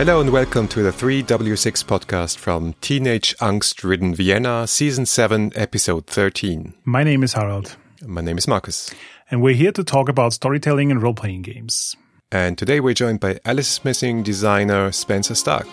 [0.00, 6.06] Hello and welcome to the 3W6 podcast from Teenage Angst Ridden Vienna, Season 7, Episode
[6.06, 6.72] 13.
[6.86, 7.76] My name is Harald.
[8.06, 8.90] My name is Marcus.
[9.30, 11.96] And we're here to talk about storytelling and role playing games.
[12.32, 15.68] And today we're joined by Alice is Missing designer Spencer Stark.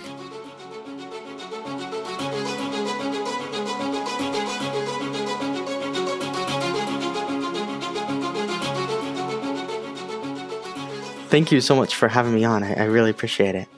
[11.30, 12.63] Thank you so much for having me on.
[12.63, 13.70] I, I really appreciate it.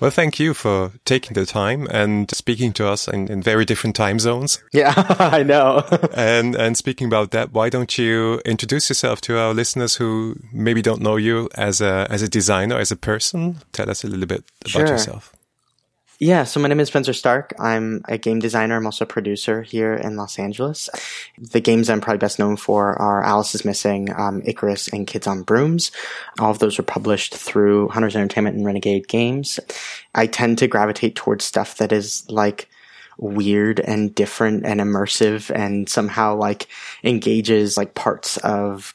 [0.00, 3.94] Well, thank you for taking the time and speaking to us in, in very different
[3.96, 4.62] time zones.
[4.72, 5.84] Yeah, I know.
[6.16, 10.80] and and speaking about that, why don't you introduce yourself to our listeners who maybe
[10.82, 13.58] don't know you as a as a designer, as a person?
[13.72, 14.86] Tell us a little bit about Sure.
[14.86, 15.34] yourself.
[16.22, 17.54] Yeah, so my name is Spencer Stark.
[17.58, 18.76] I'm a game designer.
[18.76, 20.90] I'm also a producer here in Los Angeles.
[21.38, 25.26] The games I'm probably best known for are Alice is Missing, um, Icarus, and Kids
[25.26, 25.90] on Brooms.
[26.38, 29.58] All of those were published through Hunters Entertainment and Renegade Games.
[30.14, 32.68] I tend to gravitate towards stuff that is like
[33.16, 36.68] weird and different and immersive and somehow like
[37.02, 38.94] engages like parts of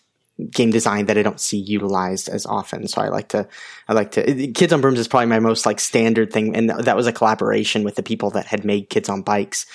[0.52, 2.88] game design that I don't see utilized as often.
[2.88, 3.48] So I like to,
[3.88, 6.56] I like to, Kids on Brooms is probably my most like standard thing.
[6.56, 9.66] And that was a collaboration with the people that had made Kids on Bikes.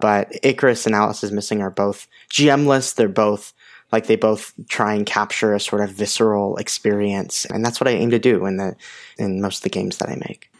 [0.00, 2.92] But Icarus and Alice is Missing are both GM-less.
[2.92, 3.52] They're both,
[3.92, 7.44] like they both try and capture a sort of visceral experience.
[7.46, 8.76] And that's what I aim to do in the,
[9.18, 10.50] in most of the games that I make.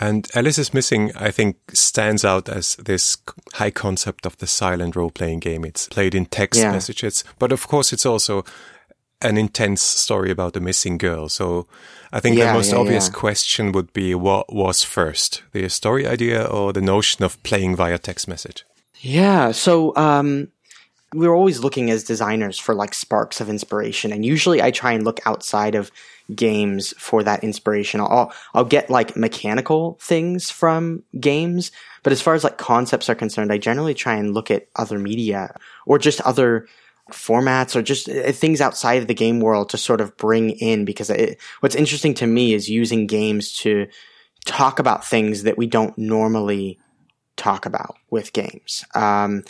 [0.00, 3.16] And Alice is Missing, I think, stands out as this
[3.52, 5.64] high concept of the silent role playing game.
[5.64, 6.72] It's played in text Yeah.
[6.72, 8.44] messages, but of course, it's also
[9.24, 11.28] an intense story about a missing girl.
[11.28, 11.66] So
[12.12, 13.14] I think the most yeah, obvious yeah.
[13.14, 17.98] question would be what was first, the story idea or the notion of playing via
[17.98, 18.64] text message?
[19.00, 19.50] Yeah.
[19.52, 20.48] So, um,
[21.14, 24.12] we're always looking as designers for like sparks of inspiration.
[24.12, 25.92] And usually I try and look outside of
[26.34, 28.00] games for that inspiration.
[28.00, 31.70] I'll, I'll get like mechanical things from games.
[32.02, 34.98] But as far as like concepts are concerned, I generally try and look at other
[34.98, 35.54] media
[35.86, 36.66] or just other
[37.12, 40.84] formats or just uh, things outside of the game world to sort of bring in
[40.84, 43.86] because it, what's interesting to me is using games to
[44.46, 46.78] talk about things that we don't normally
[47.36, 48.84] talk about with games.
[48.94, 49.42] Um,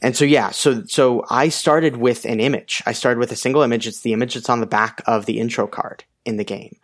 [0.00, 2.82] and so yeah, so so I started with an image.
[2.86, 3.86] I started with a single image.
[3.86, 6.76] It's the image that's on the back of the intro card in the game.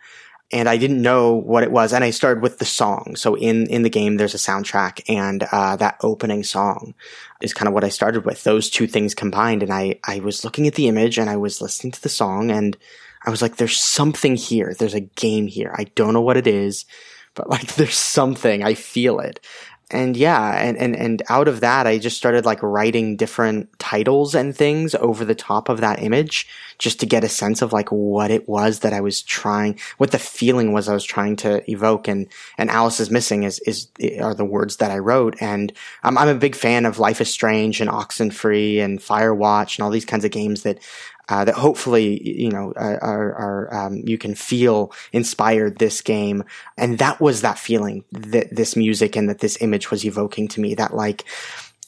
[0.51, 1.91] And I didn't know what it was.
[1.91, 3.15] And I started with the song.
[3.15, 6.93] So in, in the game, there's a soundtrack and, uh, that opening song
[7.41, 8.43] is kind of what I started with.
[8.43, 9.63] Those two things combined.
[9.63, 12.51] And I, I was looking at the image and I was listening to the song
[12.51, 12.77] and
[13.25, 14.75] I was like, there's something here.
[14.77, 15.73] There's a game here.
[15.75, 16.85] I don't know what it is,
[17.33, 18.63] but like there's something.
[18.63, 19.43] I feel it
[19.91, 24.33] and yeah, and, and, and out of that, I just started like writing different titles
[24.33, 26.47] and things over the top of that image
[26.77, 30.11] just to get a sense of like what it was that I was trying, what
[30.11, 32.07] the feeling was I was trying to evoke.
[32.07, 32.27] And,
[32.57, 33.87] and Alice is missing is, is,
[34.21, 35.35] are the words that I wrote.
[35.41, 35.71] And
[36.03, 39.91] um, I'm a big fan of Life is Strange and Oxenfree and Firewatch and all
[39.91, 40.79] these kinds of games that
[41.27, 46.43] uh, that hopefully you know are, are, are um, you can feel inspired this game
[46.77, 50.61] and that was that feeling that this music and that this image was evoking to
[50.61, 51.25] me that like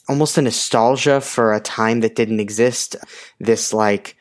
[0.08, 2.96] almost a nostalgia for a time that didn't exist
[3.38, 4.16] this like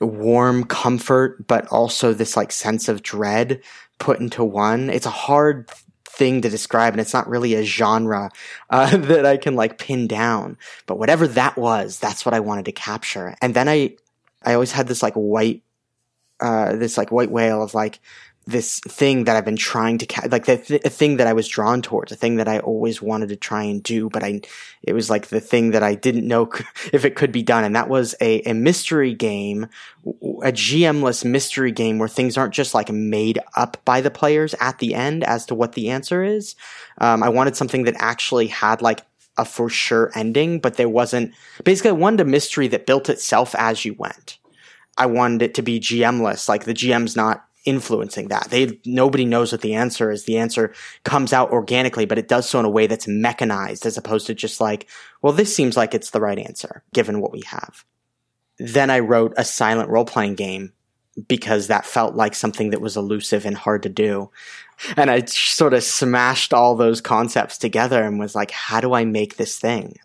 [0.00, 3.62] warm comfort but also this like sense of dread
[3.98, 4.90] put into one.
[4.90, 5.70] It's a hard
[6.04, 8.30] thing to describe and it's not really a genre
[8.68, 10.56] uh, that i can like pin down.
[10.86, 13.34] But whatever that was that's what i wanted to capture.
[13.40, 13.96] And then i
[14.42, 15.62] I always had this like white,
[16.40, 18.00] uh, this like white whale of like
[18.50, 21.48] this thing that I've been trying to ca- like the th- thing that I was
[21.48, 24.40] drawn towards, a thing that I always wanted to try and do, but I,
[24.82, 26.50] it was like the thing that I didn't know
[26.92, 29.68] if it could be done, and that was a a mystery game,
[30.04, 34.78] a GM-less mystery game where things aren't just like made up by the players at
[34.78, 36.56] the end as to what the answer is.
[36.98, 39.02] Um, I wanted something that actually had like
[39.36, 41.34] a for sure ending, but there wasn't.
[41.64, 44.38] Basically, I wanted a mystery that built itself as you went.
[44.98, 48.48] I wanted it to be GM-less, like the GM's not influencing that.
[48.50, 50.24] They nobody knows what the answer is.
[50.24, 50.74] The answer
[51.04, 54.34] comes out organically, but it does so in a way that's mechanized, as opposed to
[54.34, 54.88] just like,
[55.22, 57.84] well, this seems like it's the right answer given what we have.
[58.58, 60.72] Then I wrote a silent role playing game
[61.28, 64.30] because that felt like something that was elusive and hard to do.
[64.96, 69.04] And I sort of smashed all those concepts together and was like, how do I
[69.04, 69.96] make this thing?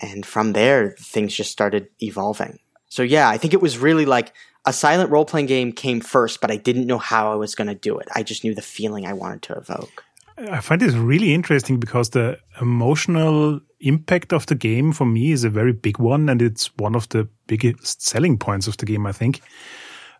[0.00, 2.58] And from there, things just started evolving.
[2.88, 4.32] So yeah, I think it was really like
[4.64, 7.68] a silent role playing game came first, but I didn't know how I was going
[7.68, 8.08] to do it.
[8.14, 10.04] I just knew the feeling I wanted to evoke.
[10.38, 15.44] I find this really interesting because the emotional impact of the game for me is
[15.44, 19.06] a very big one, and it's one of the biggest selling points of the game,
[19.06, 19.42] I think.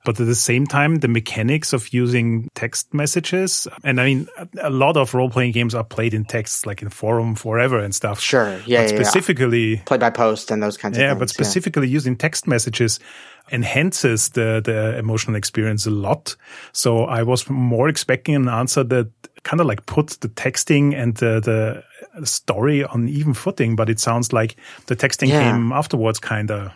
[0.04, 4.28] But at the same time, the mechanics of using text messages, and I mean,
[4.60, 7.94] a lot of role playing games are played in text, like in forum forever and
[7.94, 8.18] stuff.
[8.18, 8.50] Sure.
[8.50, 8.58] Yeah.
[8.58, 9.82] But yeah, specifically, yeah.
[9.84, 11.16] play by post and those kinds yeah, of things.
[11.16, 11.18] Yeah.
[11.20, 12.98] But specifically using text messages
[13.50, 16.36] enhances the, the emotional experience a lot.
[16.72, 19.10] So I was more expecting an answer that
[19.42, 21.40] kind of like put the texting and the,
[22.16, 24.56] the story on even footing, but it sounds like
[24.86, 25.50] the texting Yeah.
[25.50, 26.72] came afterwards, kind of.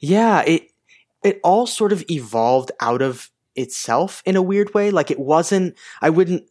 [0.00, 0.68] Yeah, it
[1.22, 4.90] it all sort of evolved out of itself in a weird way.
[4.90, 6.44] Like it wasn't I wouldn't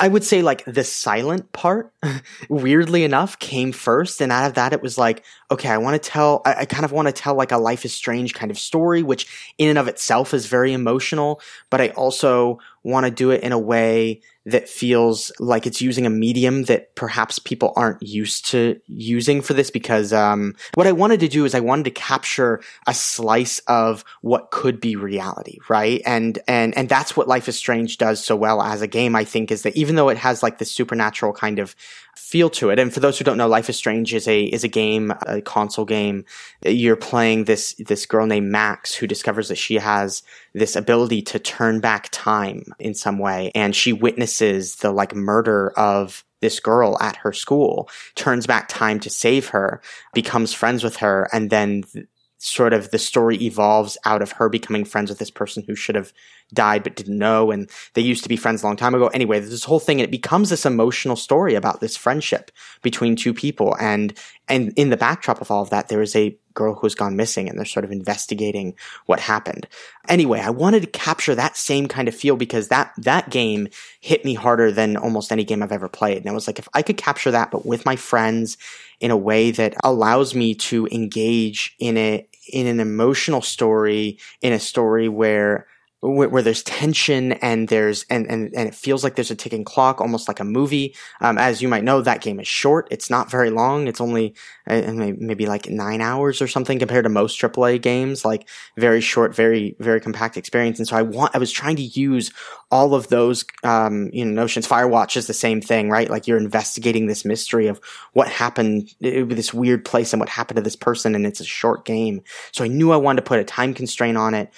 [0.00, 1.92] I would say like the silent part,
[2.48, 4.22] weirdly enough, came first.
[4.22, 6.86] And out of that, it was like, okay, I want to tell, I, I kind
[6.86, 9.78] of want to tell like a life is strange kind of story, which in and
[9.78, 11.40] of itself is very emotional.
[11.68, 16.06] But I also want to do it in a way that feels like it's using
[16.06, 20.92] a medium that perhaps people aren't used to using for this because um, what I
[20.92, 25.58] wanted to do is I wanted to capture a slice of what could be reality,
[25.68, 26.00] right?
[26.06, 29.14] And and and that's what Life is Strange does so well as a game.
[29.14, 31.76] I think is that even though it has like this supernatural kind of
[32.16, 34.64] feel to it, and for those who don't know, Life is Strange is a is
[34.64, 36.24] a game, a console game.
[36.64, 40.22] You're playing this this girl named Max who discovers that she has
[40.52, 45.70] this ability to turn back time in some way, and she witnesses the like murder
[45.76, 49.80] of this girl at her school, turns back time to save her,
[50.14, 52.06] becomes friends with her, and then th-
[52.42, 55.94] sort of the story evolves out of her becoming friends with this person who should
[55.94, 56.10] have
[56.54, 59.08] died but didn't know and they used to be friends a long time ago.
[59.08, 62.50] Anyway this whole thing and it becomes this emotional story about this friendship
[62.80, 64.14] between two people and
[64.48, 67.46] and in the backdrop of all of that there is a girl who's gone missing
[67.46, 69.68] and they're sort of investigating what happened.
[70.08, 73.68] Anyway i wanted to capture that same kind of feel because that that game
[74.00, 76.68] hit me harder than almost any game i've ever played and i was like if
[76.72, 78.56] i could capture that but with my friends
[79.00, 84.52] in a way that allows me to engage in a in an emotional story in
[84.52, 85.66] a story where
[86.00, 89.64] where, where there's tension and there's and, and and it feels like there's a ticking
[89.64, 90.94] clock, almost like a movie.
[91.20, 92.88] Um, as you might know, that game is short.
[92.90, 93.86] It's not very long.
[93.86, 94.34] It's only
[94.66, 94.80] uh,
[95.18, 98.24] maybe like nine hours or something compared to most AAA games.
[98.24, 98.48] Like
[98.78, 100.78] very short, very very compact experience.
[100.78, 102.32] And so I want I was trying to use
[102.70, 104.66] all of those um, you know notions.
[104.66, 106.08] Firewatch is the same thing, right?
[106.08, 107.78] Like you're investigating this mystery of
[108.14, 111.84] what happened, this weird place, and what happened to this person, and it's a short
[111.84, 112.22] game.
[112.52, 114.50] So I knew I wanted to put a time constraint on it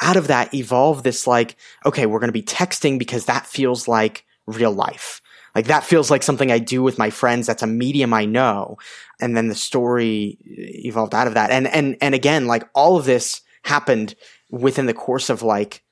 [0.00, 3.86] out of that evolved this like, okay, we're going to be texting because that feels
[3.86, 5.20] like real life.
[5.54, 7.46] Like that feels like something I do with my friends.
[7.46, 8.78] That's a medium I know.
[9.20, 11.50] And then the story evolved out of that.
[11.50, 14.14] And, and, and again, like all of this happened
[14.50, 15.82] within the course of like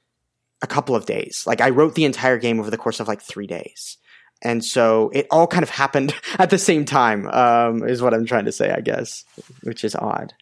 [0.62, 1.44] a couple of days.
[1.46, 3.98] Like I wrote the entire game over the course of like three days.
[4.42, 8.26] And so it all kind of happened at the same time, um, is what I'm
[8.26, 9.24] trying to say, I guess,
[9.62, 10.34] which is odd.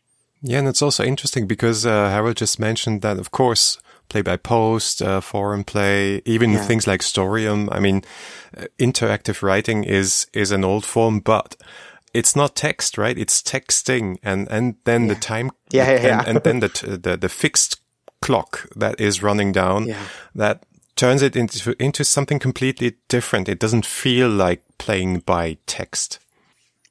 [0.43, 3.79] Yeah, and it's also interesting because uh, Harald just mentioned that, of course,
[4.09, 6.63] play by post, uh, forum play, even Yeah.
[6.63, 7.69] things like Storium.
[7.73, 8.03] I mean,
[8.57, 11.57] uh, interactive writing is is an old form, but
[12.15, 13.19] it's not text, right?
[13.19, 16.23] It's texting, and and then the time, Yeah, yeah, and, yeah.
[16.27, 17.81] and then the, t- the the fixed
[18.21, 20.03] clock that is running down Yeah.
[20.35, 20.63] that
[20.97, 23.49] turns it into into something completely different.
[23.49, 26.19] It doesn't feel like playing by text.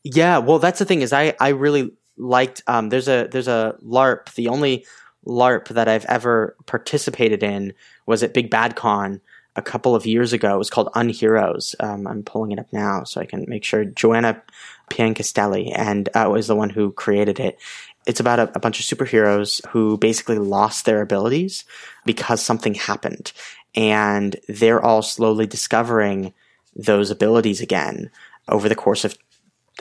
[0.04, 3.76] Yeah, well, that's the thing is I I really liked um there's a there's a
[3.84, 4.34] LARP.
[4.36, 4.86] The only
[5.26, 7.74] LARP that I've ever participated in
[8.06, 9.22] was at Big Bad Con
[9.56, 10.56] a couple of years ago.
[10.56, 11.76] It was called Unheroes.
[11.80, 13.86] Um, I'm pulling it up now so I can make sure.
[13.86, 14.42] Joanna
[14.90, 17.58] Piancastelli and uh, was the one who created it.
[18.06, 21.64] It's about a, a bunch of superheroes who basically lost their abilities
[22.06, 23.32] because something happened,
[23.74, 26.34] and they're all slowly discovering
[26.76, 28.12] those abilities again
[28.48, 29.18] over the course of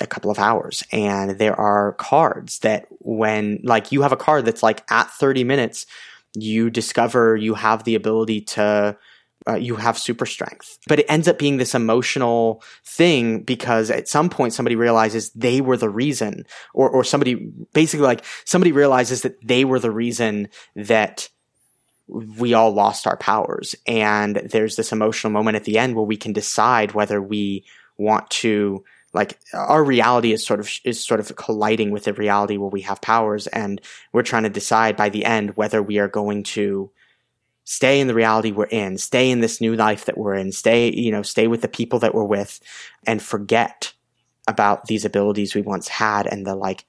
[0.01, 0.83] a couple of hours.
[0.93, 5.45] And there are cards that when like you have a card that's like at 30
[5.45, 5.87] minutes
[6.37, 8.97] you discover you have the ability to
[9.47, 10.79] uh, you have super strength.
[10.89, 15.61] But it ends up being this emotional thing because at some point somebody realizes they
[15.61, 20.49] were the reason or or somebody basically like somebody realizes that they were the reason
[20.75, 21.29] that
[22.09, 23.75] we all lost our powers.
[23.87, 27.65] And there's this emotional moment at the end where we can decide whether we
[27.97, 32.57] want to like our reality is sort of is sort of colliding with the reality
[32.57, 33.81] where we have powers and
[34.13, 36.91] we're trying to decide by the end whether we are going to
[37.65, 40.93] stay in the reality we're in stay in this new life that we're in stay
[40.93, 42.61] you know stay with the people that we're with
[43.07, 43.95] and forget
[44.47, 46.85] about these abilities we once had and the like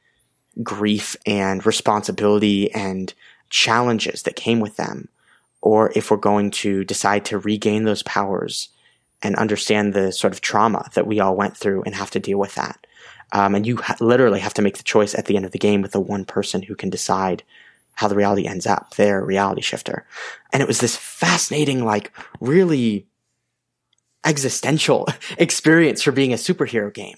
[0.64, 3.14] grief and responsibility and
[3.50, 5.10] challenges that came with them.
[5.62, 8.70] Or if we're going to decide to regain those powers
[9.26, 12.38] and understand the sort of trauma that we all went through and have to deal
[12.38, 12.86] with that.
[13.32, 15.58] Um, and you ha- literally have to make the choice at the end of the
[15.58, 17.42] game with the one person who can decide
[17.96, 20.06] how the reality ends up, their reality shifter.
[20.54, 23.08] And it was this fascinating, like really
[24.26, 27.18] existential experience for being a superhero game.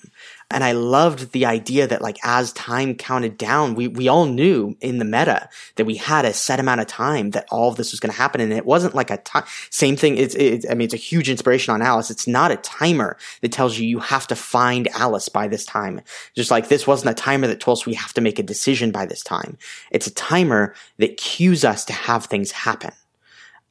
[0.49, 4.77] And I loved the idea that like as time counted down, we, we all knew
[4.79, 7.91] in the meta that we had a set amount of time that all of this
[7.91, 8.39] was going to happen.
[8.39, 10.17] And it wasn't like a time, same thing.
[10.17, 12.09] It's, it's, I mean, it's a huge inspiration on Alice.
[12.09, 15.99] It's not a timer that tells you you have to find Alice by this time.
[16.33, 18.91] Just like this wasn't a timer that told us we have to make a decision
[18.91, 19.57] by this time.
[19.91, 22.91] It's a timer that cues us to have things happen,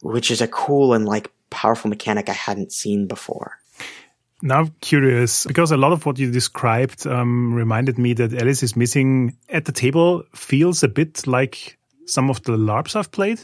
[0.02, 3.59] which is a cool and like powerful mechanic I hadn't seen before.
[4.43, 8.76] Now curious because a lot of what you described um, reminded me that Alice is
[8.76, 13.41] missing at the table feels a bit like some of the LARPs I've played.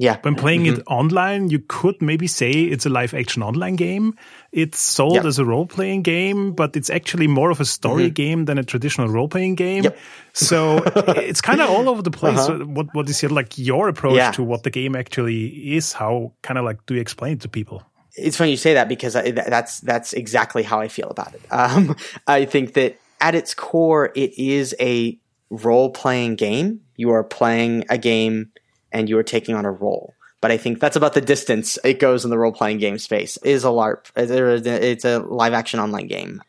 [0.00, 0.16] Yeah.
[0.22, 0.78] When playing mm -hmm.
[0.78, 4.12] it online, you could maybe say it's a live action online game.
[4.50, 5.24] It's sold yep.
[5.24, 8.22] as a role playing game, but it's actually more of a story mm -hmm.
[8.22, 9.82] game than a traditional role playing game.
[9.82, 9.98] Yep.
[10.32, 10.76] So
[11.30, 12.52] it's kind of all over the place.
[12.52, 12.74] Uh -huh.
[12.76, 14.32] What what is your, like your approach yeah.
[14.32, 15.40] to what the game actually
[15.76, 15.92] is?
[15.92, 17.78] How kind of like do you explain it to people?
[18.16, 21.42] it's funny you say that because I, that's that's exactly how I feel about it.
[21.50, 25.18] Um, I think that at its core, it is a
[25.50, 26.80] role playing game.
[26.96, 28.52] You are playing a game
[28.92, 30.14] and you are taking on a role.
[30.40, 33.36] But I think that's about the distance it goes in the role playing game space.
[33.38, 34.10] It is a LARP.
[34.16, 36.42] It's a live action online game.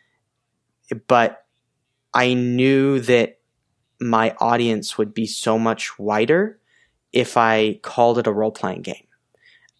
[1.08, 1.46] But
[2.14, 3.40] I knew that
[4.00, 6.60] my audience would be so much wider
[7.12, 9.08] if I called it a role playing game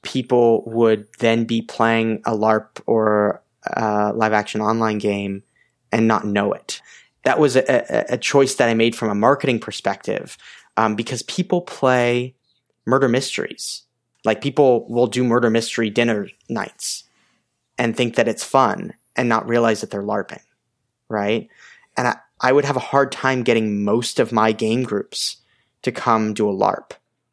[0.02, 5.44] people would then be playing a LARP or a live action online game
[5.92, 6.82] and not know it.
[7.24, 10.38] That was a, a choice that I made from a marketing perspective
[10.78, 12.36] um, because people play
[12.86, 13.84] murder mysteries.
[14.24, 17.04] Like people will do murder mystery dinner nights
[17.78, 20.42] and think that it's fun and not realize that they're LARPing,
[21.10, 21.50] right?
[21.98, 25.38] And I, I would have a hard time getting most of my game groups
[25.82, 26.92] to come do a LARP.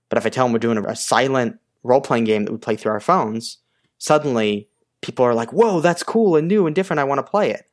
[0.08, 2.58] But if I tell them we're doing a, a silent role playing game that we
[2.58, 3.58] play through our phones,
[3.98, 4.68] suddenly
[5.00, 7.00] people are like, whoa, that's cool and new and different.
[7.00, 7.66] I want to play it.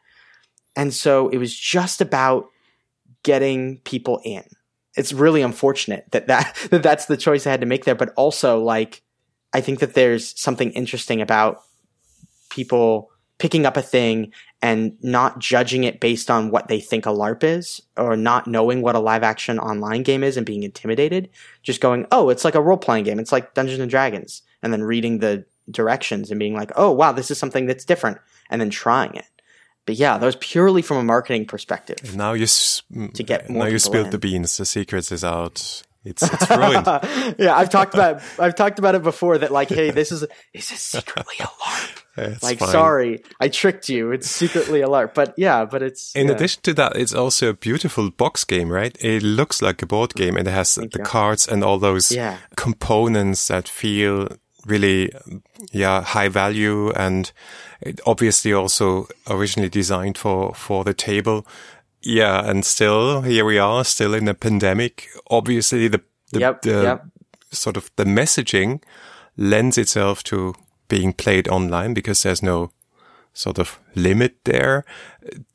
[0.76, 2.50] And so it was just about
[3.24, 4.44] getting people in.
[4.96, 7.96] It's really unfortunate that, that, that that's the choice I had to make there.
[7.96, 9.02] But also, like,
[9.54, 11.62] I think that there's something interesting about
[12.50, 17.10] people picking up a thing and not judging it based on what they think a
[17.10, 21.30] LARP is or not knowing what a live action online game is and being intimidated.
[21.62, 23.20] Just going, oh, it's like a role playing game.
[23.20, 24.42] It's like Dungeons and Dragons.
[24.64, 28.18] And then reading the directions and being like, oh, wow, this is something that's different.
[28.50, 29.26] And then trying it.
[29.86, 32.16] But yeah, that was purely from a marketing perspective.
[32.16, 34.12] Now you to get more now you spilled in.
[34.12, 34.58] the beans.
[34.58, 35.84] The secrets is out.
[36.06, 36.86] It's, it's ruined.
[37.40, 39.38] yeah, I've talked about I've talked about it before.
[39.38, 40.24] That like, hey, this is
[40.54, 42.02] is this secretly a LARP?
[42.18, 42.70] It's like, fine.
[42.70, 44.14] sorry, I tricked you.
[44.14, 45.14] It's secretly a LARP.
[45.14, 46.16] But yeah, but it's.
[46.16, 46.34] In yeah.
[46.34, 48.96] addition to that, it's also a beautiful box game, right?
[49.02, 51.04] It looks like a board game and it has Thank the you.
[51.04, 52.38] cards and all those yeah.
[52.56, 54.30] components that feel
[54.66, 55.12] really,
[55.72, 57.32] yeah, high value and
[58.06, 61.46] obviously also originally designed for, for the table.
[62.02, 62.48] Yeah.
[62.48, 65.08] And still here we are, still in a pandemic.
[65.30, 67.06] Obviously the, the, yep, the yep.
[67.52, 68.82] sort of the messaging
[69.38, 70.54] lends itself to
[70.88, 72.72] being played online because there's no
[73.34, 74.86] sort of limit there.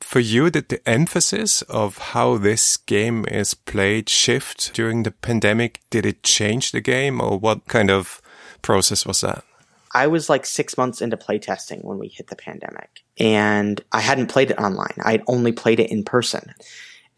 [0.00, 5.80] For you, did the emphasis of how this game is played shift during the pandemic?
[5.88, 8.19] Did it change the game or what kind of
[8.62, 9.44] process was that?
[9.92, 14.28] I was like six months into playtesting when we hit the pandemic and I hadn't
[14.28, 14.94] played it online.
[15.02, 16.54] I'd only played it in person.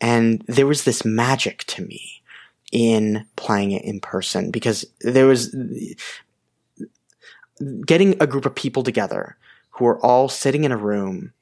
[0.01, 2.23] And there was this magic to me
[2.73, 5.55] in playing it in person because there was
[7.87, 9.37] getting a group of people together
[9.71, 11.33] who are all sitting in a room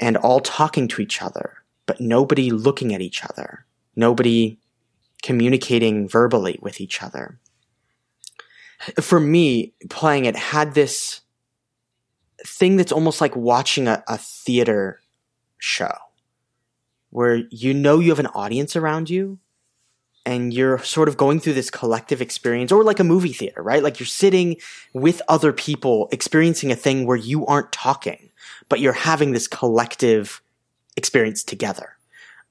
[0.00, 4.58] and all talking to each other, but nobody looking at each other, nobody
[5.22, 7.38] communicating verbally with each other.
[9.00, 11.20] For me, playing it had this
[12.44, 15.00] thing that's almost like watching a, a theater
[15.58, 15.94] show
[17.10, 19.38] where you know you have an audience around you
[20.24, 23.82] and you're sort of going through this collective experience or like a movie theater, right?
[23.82, 24.56] Like you're sitting
[24.92, 28.30] with other people experiencing a thing where you aren't talking,
[28.68, 30.42] but you're having this collective
[30.96, 31.96] experience together.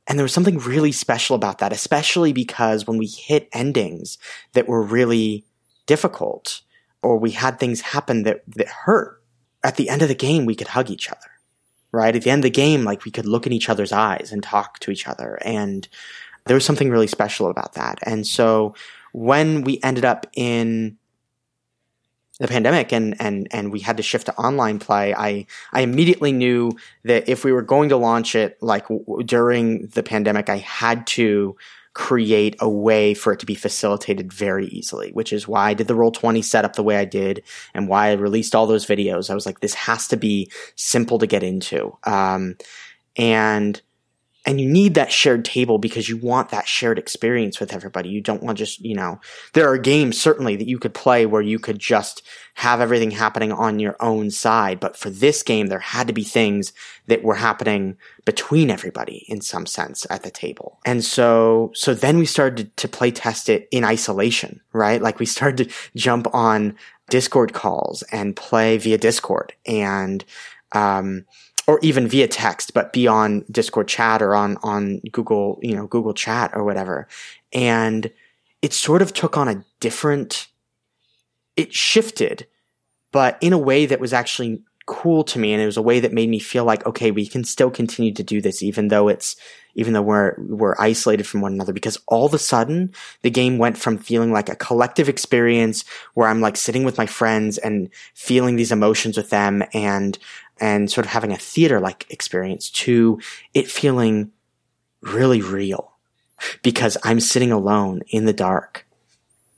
[0.08, 4.18] And there was something really special about that, especially because when we hit endings
[4.54, 5.46] that were really
[5.86, 6.62] difficult
[7.04, 9.22] or we had things happen that, that hurt,
[9.64, 11.20] at the end of the game, we could hug each other,
[11.92, 12.16] right?
[12.16, 14.44] At the end of the game, like we could look in each other's eyes and
[14.44, 15.88] talk to each other and,
[16.46, 18.00] there was something really special about that.
[18.04, 18.76] And so
[19.12, 20.98] when we ended up in
[22.40, 26.32] the pandemic and and and we had to shift to online play i i immediately
[26.32, 26.72] knew
[27.04, 31.06] that if we were going to launch it like w- during the pandemic i had
[31.06, 31.56] to
[31.93, 35.88] create a way for it to be facilitated very easily, which is why I did
[35.88, 37.43] the Roll20 setup the way I did
[37.74, 39.29] and why I released all those videos.
[39.29, 41.98] I was like, this has to be simple to get into.
[42.05, 42.55] Um,
[43.17, 43.81] and
[44.45, 48.10] and you need that shared table because you want that shared experience with everybody.
[48.10, 49.19] You don't want just, you know,
[49.53, 52.24] there are games certainly that you could play where you could just
[52.55, 54.79] have everything happening on your own side.
[54.79, 56.74] But for this game, there had to be things
[57.05, 60.79] that were happening between everybody in some sense at the table.
[60.86, 65.01] And so, so then we started to play test it in isolation, right?
[65.01, 66.75] Like we started to jump on
[67.10, 70.25] Discord calls and play via Discord and,
[70.71, 71.25] um,
[71.68, 75.88] or even via text, but be on Discord chat or on, on Google, you know,
[75.88, 77.08] Google chat or whatever.
[77.53, 78.12] And
[78.62, 80.48] it sort of took on a different,
[81.56, 82.48] it shifted,
[83.12, 85.53] but in a way that was actually cool to me.
[85.53, 88.13] And it was a way that made me feel like, okay, we can still continue
[88.13, 89.36] to do this, even though it's,
[89.75, 92.91] even though we're, we're isolated from one another, because all of a sudden
[93.22, 97.06] the game went from feeling like a collective experience where I'm like sitting with my
[97.06, 100.18] friends and feeling these emotions with them and
[100.62, 103.20] and sort of having a theater like experience to
[103.53, 104.32] it feeling
[105.01, 105.91] really real
[106.62, 108.86] because I'm sitting alone in the dark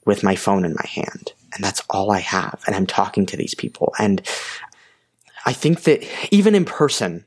[0.06, 3.38] with my phone in my hand and that's all I have and I'm talking to
[3.38, 3.94] these people.
[4.00, 4.22] And
[5.46, 7.26] I think that even in person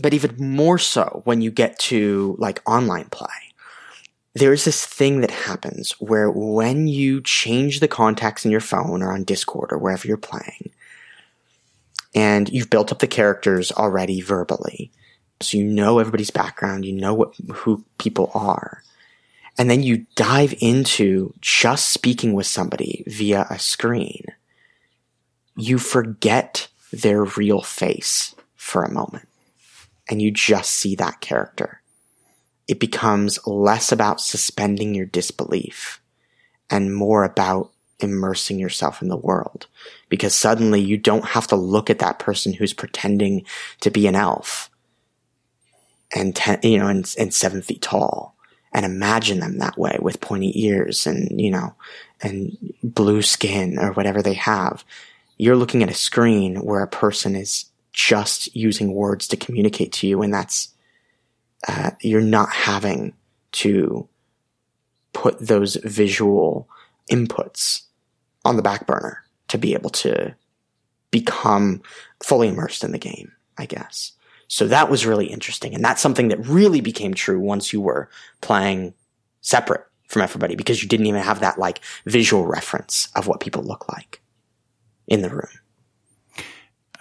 [0.00, 3.28] but even more so when you get to like online play
[4.34, 9.12] there's this thing that happens where when you change the contacts in your phone or
[9.12, 10.72] on Discord or wherever you're playing
[12.14, 14.92] and you've built up the characters already verbally.
[15.40, 18.82] So you know everybody's background, you know what, who people are.
[19.58, 24.24] And then you dive into just speaking with somebody via a screen.
[25.56, 29.28] You forget their real face for a moment
[30.08, 31.80] and you just see that character.
[32.66, 36.00] It becomes less about suspending your disbelief
[36.70, 39.66] and more about immersing yourself in the world.
[40.08, 43.44] Because suddenly you don't have to look at that person who's pretending
[43.80, 44.70] to be an elf
[46.14, 48.36] and ten, you know and, and seven feet tall
[48.72, 51.74] and imagine them that way with pointy ears and you know
[52.20, 54.84] and blue skin or whatever they have.
[55.36, 60.06] You're looking at a screen where a person is just using words to communicate to
[60.06, 60.68] you and that's
[61.66, 63.14] uh, you're not having
[63.52, 64.08] to
[65.12, 66.68] put those visual
[67.10, 67.82] inputs
[68.44, 70.34] on the back burner to be able to
[71.10, 71.82] become
[72.22, 74.12] fully immersed in the game, I guess.
[74.48, 75.74] So that was really interesting.
[75.74, 78.94] And that's something that really became true once you were playing
[79.40, 83.62] separate from everybody because you didn't even have that like visual reference of what people
[83.62, 84.20] look like
[85.06, 85.48] in the room.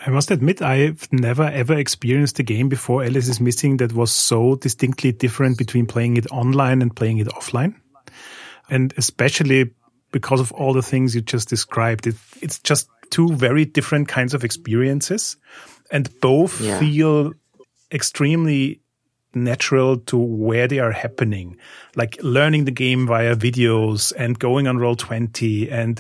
[0.06, 4.12] I must admit, I've never ever experienced a game before Alice is Missing that was
[4.12, 7.76] so distinctly different between playing it online and playing it offline.
[8.70, 9.72] And especially
[10.14, 12.08] because of all the things you just described.
[12.08, 15.36] It, it's just two very different kinds of experiences,
[15.92, 16.80] and both yeah.
[16.80, 17.34] feel
[17.92, 18.80] extremely
[19.36, 21.58] natural to where they are happening.
[21.96, 26.00] Like learning the game via videos and going on Roll20 and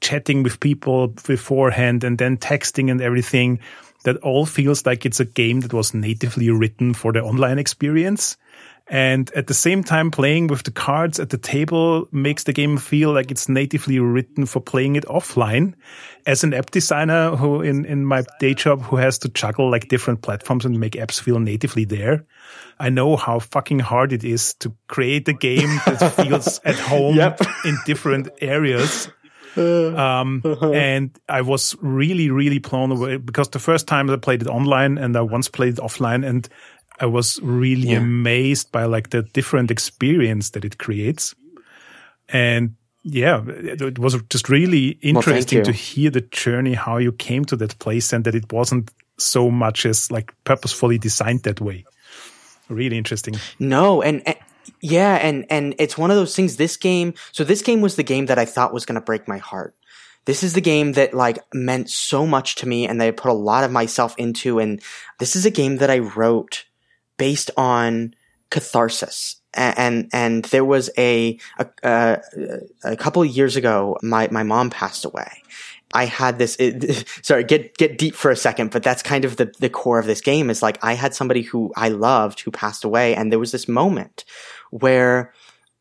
[0.00, 3.60] chatting with people beforehand and then texting and everything.
[4.04, 8.36] That all feels like it's a game that was natively written for the online experience.
[8.88, 12.76] And at the same time, playing with the cards at the table makes the game
[12.76, 15.74] feel like it's natively written for playing it offline.
[16.26, 19.88] As an app designer who in, in my day job who has to juggle like
[19.88, 22.24] different platforms and make apps feel natively there,
[22.78, 27.16] I know how fucking hard it is to create a game that feels at home
[27.16, 27.40] yep.
[27.64, 29.08] in different areas.
[29.56, 30.42] Um,
[30.74, 34.98] and I was really, really blown away because the first time I played it online
[34.98, 36.48] and I once played it offline and
[37.00, 37.98] I was really yeah.
[37.98, 41.34] amazed by like the different experience that it creates.
[42.28, 47.44] And yeah, it was just really interesting well, to hear the journey, how you came
[47.46, 51.84] to that place and that it wasn't so much as like purposefully designed that way.
[52.68, 53.34] Really interesting.
[53.58, 54.36] No, and, and
[54.80, 56.56] yeah, and and it's one of those things.
[56.56, 59.28] This game, so this game was the game that I thought was going to break
[59.28, 59.74] my heart.
[60.24, 63.30] This is the game that like meant so much to me, and that I put
[63.30, 64.58] a lot of myself into.
[64.58, 64.80] And
[65.18, 66.64] this is a game that I wrote
[67.22, 68.12] based on
[68.50, 69.36] catharsis.
[69.54, 71.38] And, and, there was a,
[71.84, 72.18] a,
[72.82, 75.30] a, couple of years ago, my, my mom passed away.
[75.94, 79.36] I had this, it, sorry, get, get deep for a second, but that's kind of
[79.36, 82.50] the, the core of this game is like I had somebody who I loved who
[82.50, 83.14] passed away.
[83.14, 84.24] And there was this moment
[84.70, 85.32] where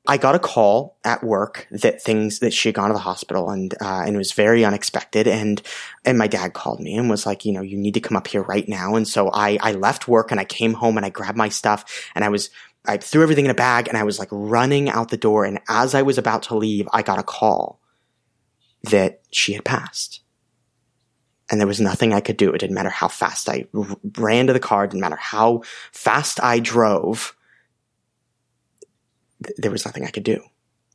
[0.07, 3.51] I got a call at work that things that she had gone to the hospital
[3.51, 5.61] and uh, and it was very unexpected and
[6.03, 8.27] and my dad called me and was like you know you need to come up
[8.27, 11.09] here right now and so I I left work and I came home and I
[11.09, 12.49] grabbed my stuff and I was
[12.85, 15.45] I threw everything in a bag and I was like running out the door.
[15.45, 17.79] And as I was about to leave, I got a call
[18.83, 20.21] that she had passed.
[21.49, 22.51] And there was nothing I could do.
[22.51, 23.65] It didn't matter how fast I
[24.17, 24.87] ran to the car.
[24.87, 27.35] Didn't matter how fast I drove.
[29.43, 30.43] Th- there was nothing I could do.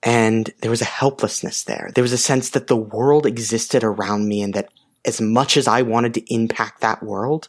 [0.03, 1.91] And there was a helplessness there.
[1.95, 4.69] There was a sense that the world existed around me and that
[5.05, 7.49] as much as I wanted to impact that world,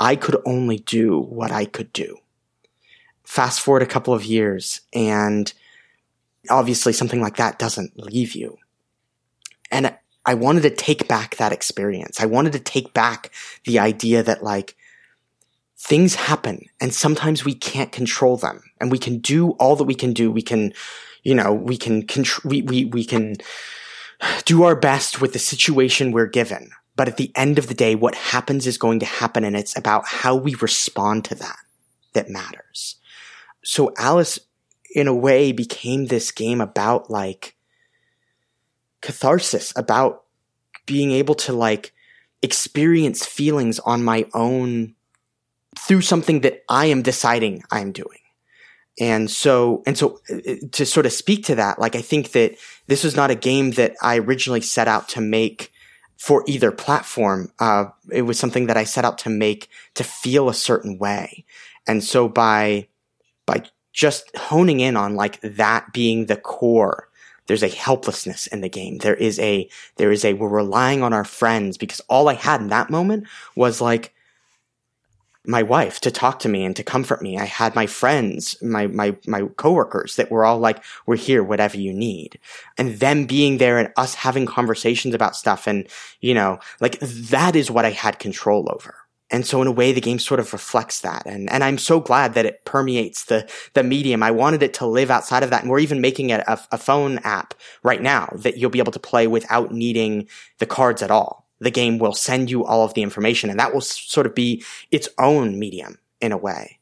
[0.00, 2.18] I could only do what I could do.
[3.24, 5.52] Fast forward a couple of years and
[6.50, 8.58] obviously something like that doesn't leave you.
[9.70, 12.20] And I wanted to take back that experience.
[12.20, 13.30] I wanted to take back
[13.64, 14.76] the idea that like
[15.84, 19.94] things happen and sometimes we can't control them and we can do all that we
[19.94, 20.32] can do.
[20.32, 20.72] We can,
[21.24, 22.06] you know, we can,
[22.42, 23.36] we, we, we can
[24.46, 26.70] do our best with the situation we're given.
[26.96, 29.76] But at the end of the day, what happens is going to happen and it's
[29.76, 31.58] about how we respond to that
[32.14, 32.96] that matters.
[33.62, 34.38] So Alice,
[34.94, 37.56] in a way, became this game about like
[39.02, 40.22] catharsis, about
[40.86, 41.92] being able to like
[42.40, 44.94] experience feelings on my own
[45.78, 48.18] through something that I am deciding I'm doing.
[49.00, 52.56] And so, and so uh, to sort of speak to that, like I think that
[52.86, 55.72] this was not a game that I originally set out to make
[56.16, 57.50] for either platform.
[57.58, 61.44] Uh, it was something that I set out to make to feel a certain way.
[61.86, 62.86] And so by,
[63.46, 67.08] by just honing in on like that being the core,
[67.46, 68.98] there's a helplessness in the game.
[68.98, 72.60] There is a, there is a, we're relying on our friends because all I had
[72.60, 74.14] in that moment was like,
[75.46, 77.38] my wife to talk to me and to comfort me.
[77.38, 81.76] I had my friends, my, my, my coworkers that were all like, we're here, whatever
[81.76, 82.38] you need.
[82.78, 85.66] And them being there and us having conversations about stuff.
[85.66, 85.86] And,
[86.20, 88.96] you know, like that is what I had control over.
[89.30, 91.26] And so in a way, the game sort of reflects that.
[91.26, 94.22] And, and I'm so glad that it permeates the, the medium.
[94.22, 95.62] I wanted it to live outside of that.
[95.62, 98.92] And we're even making a, a, a phone app right now that you'll be able
[98.92, 100.28] to play without needing
[100.58, 103.74] the cards at all the game will send you all of the information and that
[103.74, 106.78] will sort of be its own medium in a way.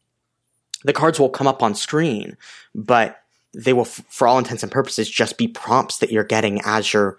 [0.85, 2.37] The cards will come up on screen,
[2.75, 3.23] but
[3.55, 7.19] they will, for all intents and purposes, just be prompts that you're getting as you're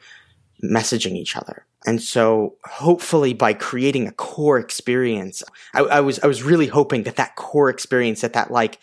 [0.63, 1.65] messaging each other.
[1.85, 7.03] And so hopefully by creating a core experience, I, I was, I was really hoping
[7.03, 8.79] that that core experience, that that like,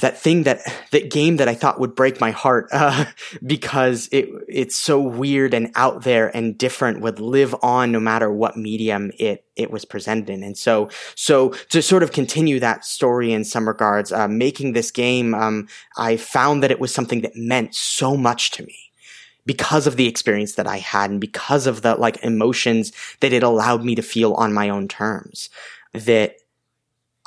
[0.00, 0.60] that thing that
[0.90, 3.06] that game that I thought would break my heart uh,
[3.44, 8.30] because it it's so weird and out there and different would live on no matter
[8.30, 10.42] what medium it it was presented in.
[10.42, 14.90] And so so to sort of continue that story in some regards uh, making this
[14.90, 18.76] game um, I found that it was something that meant so much to me
[19.44, 23.42] because of the experience that I had and because of the like emotions that it
[23.42, 25.48] allowed me to feel on my own terms
[25.92, 26.36] that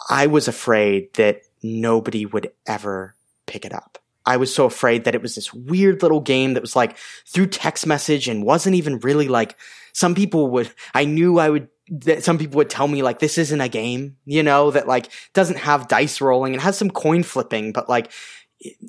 [0.09, 3.99] I was afraid that nobody would ever pick it up.
[4.25, 7.47] I was so afraid that it was this weird little game that was like through
[7.47, 9.57] text message and wasn't even really like
[9.93, 13.39] some people would, I knew I would, that some people would tell me like this
[13.39, 17.23] isn't a game, you know, that like doesn't have dice rolling and has some coin
[17.23, 18.11] flipping, but like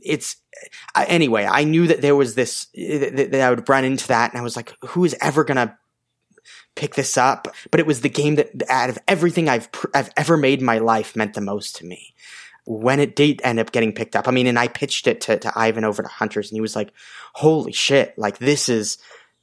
[0.03, 0.37] it's
[0.95, 4.43] anyway, I knew that there was this, that, I would run into that and I
[4.43, 5.75] was like, who is ever going to
[6.75, 7.49] pick this up?
[7.71, 10.79] But it was the game that out of everything I've, I've ever made in my
[10.79, 12.15] life meant the most to me
[12.71, 15.37] when it did end up getting picked up, I mean, and I pitched it to,
[15.39, 16.93] to Ivan over to Hunters and he was like,
[17.35, 18.99] holy shit, like this is,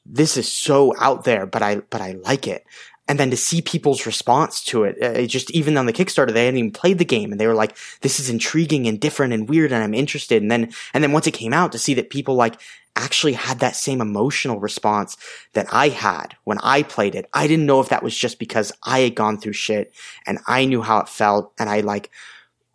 [0.05, 2.65] this is so out there, but I, but I like it.
[3.09, 6.31] And then to see people's response to it, uh, it just even on the Kickstarter,
[6.31, 9.33] they hadn't even played the game and they were like, this is intriguing and different
[9.33, 10.41] and weird and I'm interested.
[10.41, 12.61] And then, and then once it came out to see that people like
[12.95, 15.17] actually had that same emotional response
[15.51, 17.29] that I had when I played it.
[17.33, 19.93] I didn't know if that was just because I had gone through shit
[20.25, 22.09] and I knew how it felt and I like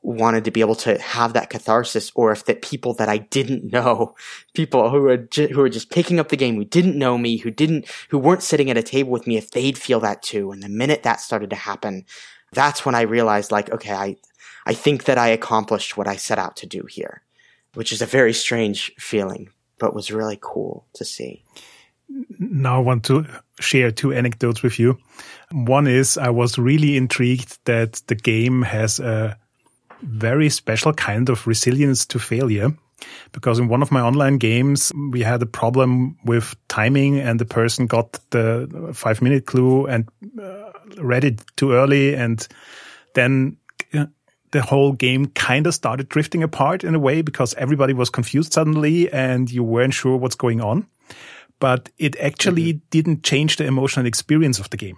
[0.02, 3.72] wanted to be able to have that catharsis or if that people that I didn't
[3.72, 4.14] know,
[4.54, 7.36] people who were, ju- who were just picking up the game, who didn't know me,
[7.36, 10.50] who didn't, who weren't sitting at a table with me, if they'd feel that too.
[10.50, 12.04] And the minute that started to happen,
[12.52, 14.16] that's when I realized like, okay, I,
[14.66, 17.22] I think that I accomplished what I set out to do here,
[17.74, 21.44] which is a very strange feeling, but was really cool to see.
[22.38, 23.26] Now I want to
[23.60, 24.98] share two anecdotes with you.
[25.50, 29.38] One is I was really intrigued that the game has a
[30.02, 32.70] very special kind of resilience to failure.
[33.32, 37.44] Because in one of my online games, we had a problem with timing and the
[37.44, 40.08] person got the five minute clue and
[40.40, 42.14] uh, read it too early.
[42.14, 42.46] And
[43.14, 43.56] then
[43.92, 44.06] uh,
[44.52, 48.52] the whole game kind of started drifting apart in a way because everybody was confused
[48.52, 50.86] suddenly and you weren't sure what's going on.
[51.58, 52.90] But it actually mm -hmm.
[52.90, 54.96] didn't change the emotional experience of the game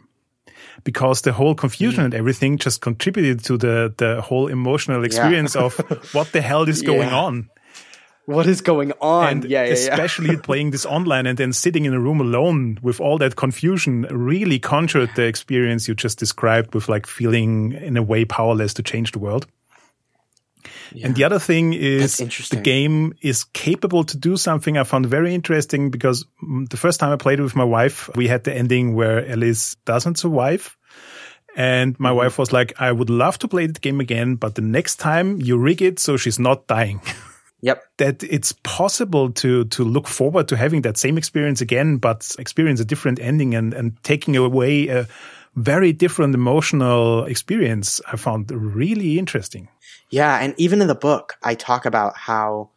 [0.83, 2.05] because the whole confusion mm.
[2.07, 5.63] and everything just contributed to the, the whole emotional experience yeah.
[5.63, 5.75] of
[6.15, 7.17] what the hell is going yeah.
[7.17, 7.51] on.
[8.27, 9.29] What is going on?
[9.29, 13.01] And yeah, yeah, especially playing this online and then sitting in a room alone with
[13.01, 18.03] all that confusion really conjured the experience you just described with like feeling in a
[18.03, 19.47] way powerless to change the world.
[20.93, 21.07] Yeah.
[21.07, 25.35] And the other thing is the game is capable to do something I found very
[25.35, 26.25] interesting because
[26.69, 29.77] the first time I played it with my wife, we had the ending where Alice
[29.85, 30.77] doesn't survive.
[31.57, 32.19] And my mm-hmm.
[32.19, 35.41] wife was like, I would love to play the game again, but the next time
[35.41, 37.01] you rig it so she's not dying.
[37.65, 37.83] Yep.
[37.97, 42.79] that it's possible to to look forward to having that same experience again, but experience
[42.79, 45.09] a different ending and, and taking away a
[45.57, 49.69] very different emotional experience I found really interesting.
[50.11, 52.71] Yeah, and even in the book, I talk about how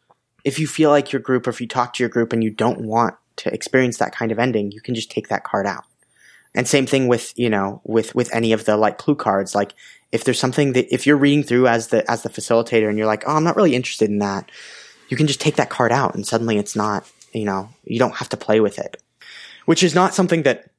[0.44, 2.50] if you feel like your group or if you talk to your group and you
[2.50, 5.84] don't want to experience that kind of ending, you can just take that card out.
[6.54, 9.74] And same thing with, you know, with with any of the like clue cards, like
[10.10, 13.06] if there's something that if you're reading through as the as the facilitator and you're
[13.06, 14.50] like, "Oh, I'm not really interested in that."
[15.08, 18.16] You can just take that card out and suddenly it's not, you know, you don't
[18.16, 19.02] have to play with it.
[19.64, 20.70] Which is not something that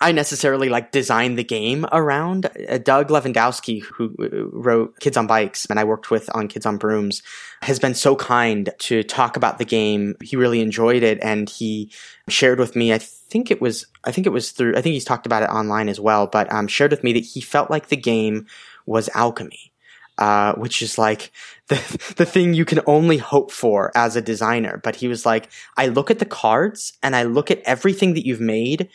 [0.00, 2.50] I necessarily like designed the game around.
[2.68, 6.66] Uh, Doug Levandowski, who uh, wrote Kids on Bikes and I worked with on Kids
[6.66, 7.22] on Brooms,
[7.62, 10.14] has been so kind to talk about the game.
[10.22, 11.90] He really enjoyed it and he
[12.28, 15.04] shared with me, I think it was, I think it was through, I think he's
[15.04, 17.88] talked about it online as well, but um, shared with me that he felt like
[17.88, 18.46] the game
[18.84, 19.72] was alchemy.
[20.18, 21.30] Uh, which is like
[21.68, 21.74] the,
[22.16, 24.80] the thing you can only hope for as a designer.
[24.82, 28.24] But he was like, I look at the cards and I look at everything that
[28.24, 28.88] you've made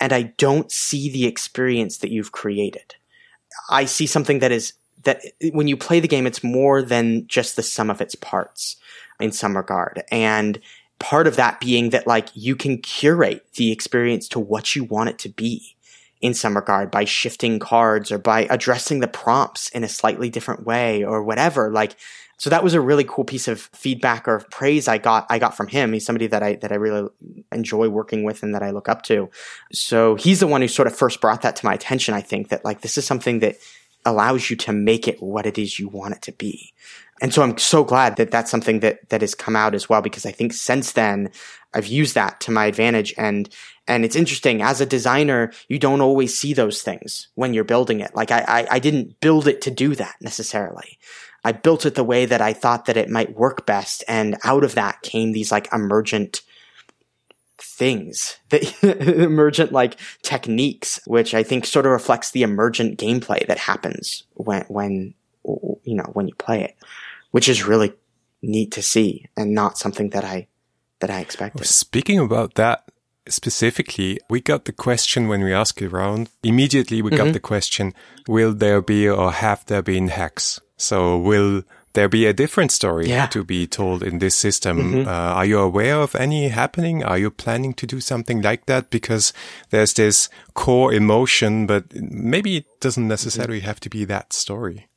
[0.00, 2.94] and I don't see the experience that you've created.
[3.70, 7.56] I see something that is that when you play the game, it's more than just
[7.56, 8.76] the sum of its parts
[9.20, 10.02] in some regard.
[10.10, 10.60] And
[10.98, 15.10] part of that being that like you can curate the experience to what you want
[15.10, 15.76] it to be
[16.20, 20.66] in some regard by shifting cards or by addressing the prompts in a slightly different
[20.66, 21.70] way or whatever.
[21.70, 21.96] Like
[22.38, 25.56] so that was a really cool piece of feedback or praise I got I got
[25.56, 25.92] from him.
[25.92, 27.08] He's somebody that I that I really
[27.50, 29.28] enjoy working with and that I look up to.
[29.72, 32.14] So he's the one who sort of first brought that to my attention.
[32.14, 33.56] I think that like this is something that
[34.04, 36.72] allows you to make it what it is you want it to be.
[37.20, 40.00] And so I'm so glad that that's something that that has come out as well
[40.00, 41.32] because I think since then
[41.74, 43.48] I've used that to my advantage and
[43.88, 47.98] and it's interesting as a designer you don't always see those things when you're building
[47.98, 48.14] it.
[48.14, 50.98] Like I I, I didn't build it to do that necessarily.
[51.48, 54.04] I built it the way that I thought that it might work best.
[54.06, 56.42] And out of that came these like emergent
[57.58, 63.56] things, the emergent like techniques, which I think sort of reflects the emergent gameplay that
[63.56, 66.76] happens when, when, you know, when you play it,
[67.30, 67.94] which is really
[68.42, 70.48] neat to see and not something that I,
[71.00, 71.66] that I expected.
[71.66, 72.84] Speaking about that,
[73.26, 76.28] specifically, we got the question when we asked around.
[76.42, 77.16] Immediately, we mm -hmm.
[77.16, 77.32] got mm-hmm.
[77.32, 77.94] the question:
[78.26, 80.60] Will there be or have there been hacks?
[80.78, 83.26] So will there be a different story yeah.
[83.26, 84.78] to be told in this system?
[84.78, 85.06] Mm -hmm.
[85.06, 87.04] uh, are you aware of any happening?
[87.04, 88.90] Are you planning to do something like that?
[88.90, 89.32] Because
[89.70, 94.88] there's this core emotion, but maybe it doesn't necessarily have to be that story.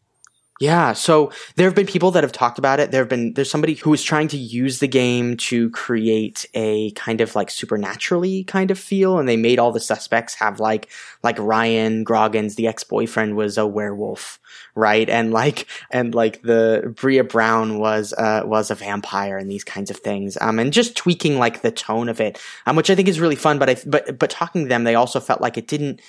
[0.62, 0.94] Yeah.
[0.94, 2.92] So there have been people that have talked about it.
[2.92, 6.92] There have been, there's somebody who is trying to use the game to create a
[6.92, 9.18] kind of like supernaturally kind of feel.
[9.18, 10.88] And they made all the suspects have like,
[11.24, 14.40] like Ryan Groggins, the ex-boyfriend was a werewolf,
[14.76, 15.10] right?
[15.10, 19.90] And like, and like the Bria Brown was, uh, was a vampire and these kinds
[19.90, 20.38] of things.
[20.40, 23.36] Um, and just tweaking like the tone of it, um, which I think is really
[23.36, 23.60] fun.
[23.60, 26.02] But I, but, but talking to them, they also felt like it didn't,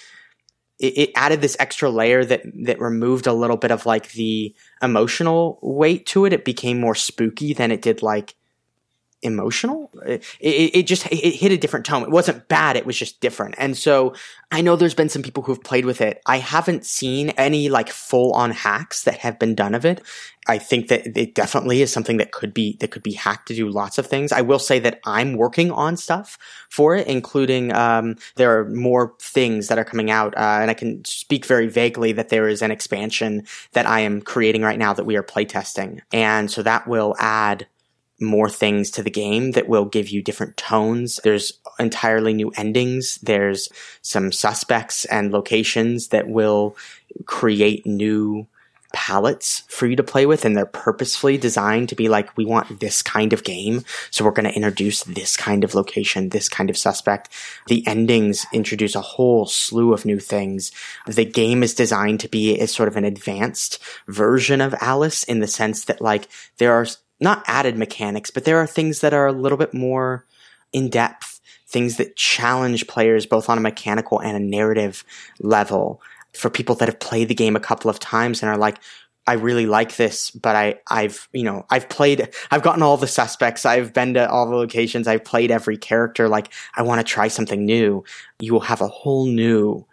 [0.78, 4.54] it, it added this extra layer that that removed a little bit of like the
[4.82, 6.32] emotional weight to it.
[6.32, 8.34] It became more spooky than it did like
[9.22, 9.90] emotional.
[10.04, 12.02] It, it, it, just it hit a different tone.
[12.02, 12.76] It wasn't bad.
[12.76, 13.54] It was just different.
[13.58, 14.14] And so
[14.50, 16.20] I know there's been some people who've played with it.
[16.26, 20.02] I haven't seen any like full on hacks that have been done of it.
[20.48, 23.54] I think that it definitely is something that could be that could be hacked to
[23.54, 24.32] do lots of things.
[24.32, 26.37] I will say that I'm working on stuff
[26.68, 30.74] for it, including um, there are more things that are coming out, uh, and I
[30.74, 34.92] can speak very vaguely that there is an expansion that I am creating right now
[34.92, 37.68] that we are playtesting, and so that will add
[38.22, 41.20] more things to the game that will give you different tones.
[41.22, 43.18] There's entirely new endings.
[43.22, 43.68] There's
[44.00, 46.76] some suspects and locations that will
[47.26, 48.46] create new
[48.92, 52.80] palettes for you to play with and they're purposefully designed to be like we want
[52.80, 56.70] this kind of game so we're going to introduce this kind of location this kind
[56.70, 57.28] of suspect
[57.68, 60.70] the endings introduce a whole slew of new things
[61.06, 65.40] the game is designed to be a sort of an advanced version of alice in
[65.40, 66.87] the sense that like there are
[67.22, 70.26] not added mechanics, but there are things that are a little bit more
[70.72, 75.04] in depth things that challenge players both on a mechanical and a narrative
[75.40, 76.02] level
[76.35, 78.78] for people that have played the game a couple of times and are like,
[79.26, 83.06] I really like this, but I, I've, you know, I've played, I've gotten all the
[83.06, 83.64] suspects.
[83.64, 85.06] I've been to all the locations.
[85.06, 86.28] I've played every character.
[86.28, 88.04] Like, I want to try something new.
[88.40, 89.87] You will have a whole new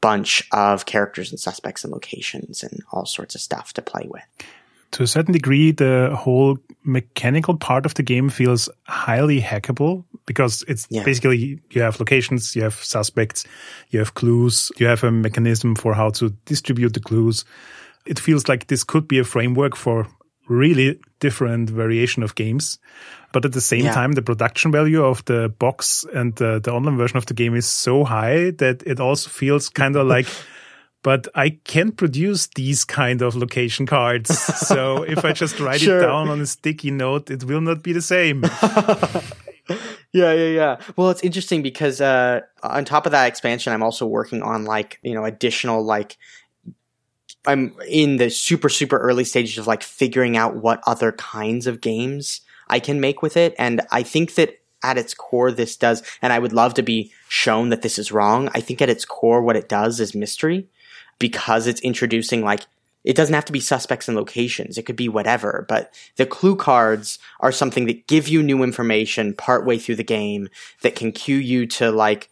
[0.00, 4.24] bunch of characters and suspects and locations and all sorts of stuff to play with.
[4.92, 10.64] To a certain degree, the whole mechanical part of the game feels highly hackable because
[10.66, 11.04] it's yeah.
[11.04, 13.44] basically you have locations, you have suspects,
[13.90, 17.44] you have clues, you have a mechanism for how to distribute the clues.
[18.06, 20.06] It feels like this could be a framework for
[20.48, 22.78] really different variation of games.
[23.32, 23.92] But at the same yeah.
[23.92, 27.54] time, the production value of the box and the, the online version of the game
[27.54, 30.26] is so high that it also feels kind of like,
[31.02, 34.36] but I can't produce these kind of location cards.
[34.38, 35.98] so if I just write sure.
[35.98, 38.42] it down on a sticky note, it will not be the same.
[40.12, 40.80] yeah, yeah, yeah.
[40.96, 44.98] Well, it's interesting because uh, on top of that expansion, I'm also working on like
[45.02, 46.16] you know additional like
[47.46, 51.80] I'm in the super super early stages of like figuring out what other kinds of
[51.80, 56.02] games I can make with it, and I think that at its core this does,
[56.22, 58.48] and I would love to be shown that this is wrong.
[58.54, 60.68] I think at its core what it does is mystery
[61.18, 62.66] because it's introducing like
[63.04, 64.76] it doesn't have to be suspects and locations.
[64.76, 69.34] It could be whatever, but the clue cards are something that give you new information
[69.34, 70.48] partway through the game
[70.82, 72.28] that can cue you to like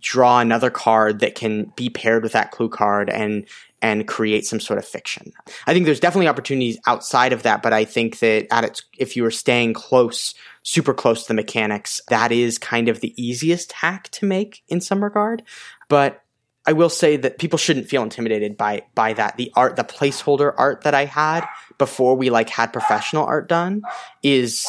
[0.00, 3.46] draw another card that can be paired with that clue card and
[3.82, 5.32] and create some sort of fiction.
[5.66, 9.16] I think there's definitely opportunities outside of that, but I think that at its if
[9.16, 13.72] you are staying close, super close to the mechanics, that is kind of the easiest
[13.72, 15.42] hack to make in some regard.
[15.88, 16.21] But
[16.66, 19.36] I will say that people shouldn't feel intimidated by by that.
[19.36, 21.46] The art, the placeholder art that I had
[21.78, 23.82] before we like had professional art done
[24.22, 24.66] is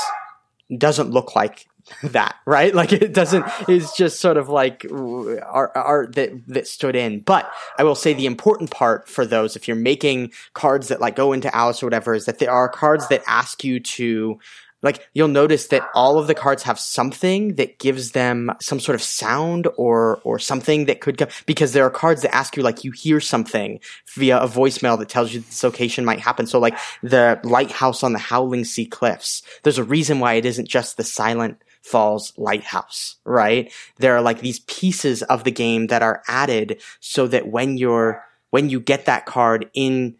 [0.77, 1.67] doesn't look like
[2.03, 2.73] that, right?
[2.73, 7.19] Like it doesn't, it's just sort of like art, art that, that stood in.
[7.19, 11.15] But I will say the important part for those, if you're making cards that like
[11.15, 14.39] go into Alice or whatever, is that there are cards that ask you to
[14.84, 18.96] like you'll notice that all of the cards have something that gives them some sort
[18.96, 22.62] of sound or or something that could come because there are cards that ask you
[22.62, 23.80] like you hear something
[24.13, 26.46] via a voicemail that tells you this location might happen.
[26.46, 30.67] So like the lighthouse on the Howling Sea Cliffs, there's a reason why it isn't
[30.67, 33.72] just the silent falls lighthouse, right?
[33.98, 38.24] There are like these pieces of the game that are added so that when you're
[38.50, 40.15] when you get that card in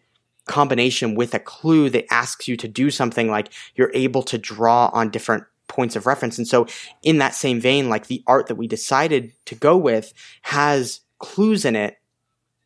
[0.46, 4.90] combination with a clue that asks you to do something like you're able to draw
[4.92, 6.38] on different points of reference.
[6.38, 6.66] And so
[7.02, 11.64] in that same vein, like the art that we decided to go with has clues
[11.64, 11.96] in it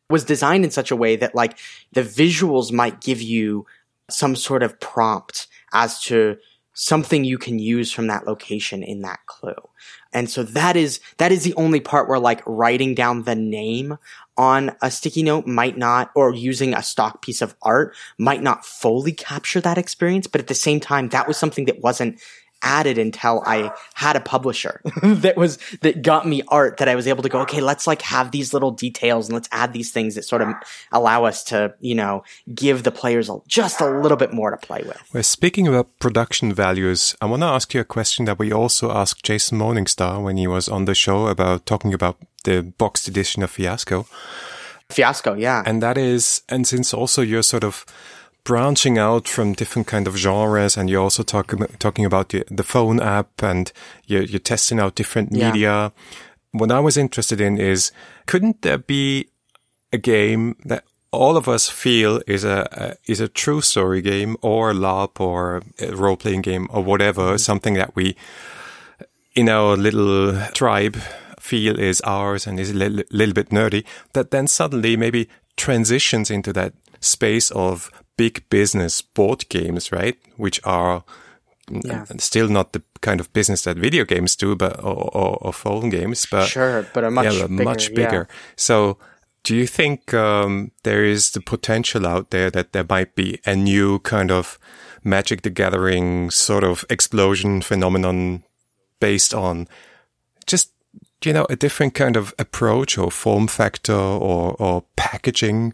[0.09, 1.57] was designed in such a way that like
[1.93, 3.65] the visuals might give you
[4.09, 6.37] some sort of prompt as to
[6.73, 9.55] something you can use from that location in that clue.
[10.13, 13.97] And so that is, that is the only part where like writing down the name
[14.37, 18.65] on a sticky note might not, or using a stock piece of art might not
[18.65, 20.27] fully capture that experience.
[20.27, 22.21] But at the same time, that was something that wasn't
[22.61, 27.07] added until I had a publisher that was that got me art that I was
[27.07, 30.15] able to go, okay, let's like have these little details and let's add these things
[30.15, 30.53] that sort of
[30.91, 34.83] allow us to, you know, give the players just a little bit more to play
[34.85, 35.01] with.
[35.13, 38.91] Well, speaking about production values, I want to ask you a question that we also
[38.91, 43.43] asked Jason Morningstar when he was on the show about talking about the boxed edition
[43.43, 44.05] of Fiasco.
[44.89, 45.61] Fiasco, yeah.
[45.65, 47.85] And that is, and since also you're sort of
[48.43, 52.63] branching out from different kind of genres and you're also talking talking about the, the
[52.63, 53.71] phone app and
[54.07, 55.51] you're, you're testing out different media.
[55.61, 55.89] Yeah.
[56.51, 57.91] What I was interested in is
[58.25, 59.29] couldn't there be
[59.93, 64.37] a game that all of us feel is a, a is a true story game
[64.41, 67.37] or LARP or role playing game or whatever, mm-hmm.
[67.37, 68.15] something that we
[69.35, 70.97] in our little tribe
[71.39, 76.29] feel is ours and is a little, little bit nerdy, that then suddenly maybe transitions
[76.29, 80.17] into that space of big business board games, right?
[80.35, 81.05] Which are
[81.71, 82.03] yeah.
[82.17, 85.89] still not the kind of business that video games do, but or, or, or phone
[85.89, 88.27] games, but sure, but a much yeah, bigger, much bigger.
[88.29, 88.35] Yeah.
[88.57, 88.97] So,
[89.43, 93.55] do you think um, there is the potential out there that there might be a
[93.55, 94.59] new kind of
[95.01, 98.43] Magic the Gathering sort of explosion phenomenon
[98.99, 99.65] based on
[100.45, 100.73] just
[101.23, 105.73] you know a different kind of approach or form factor or or packaging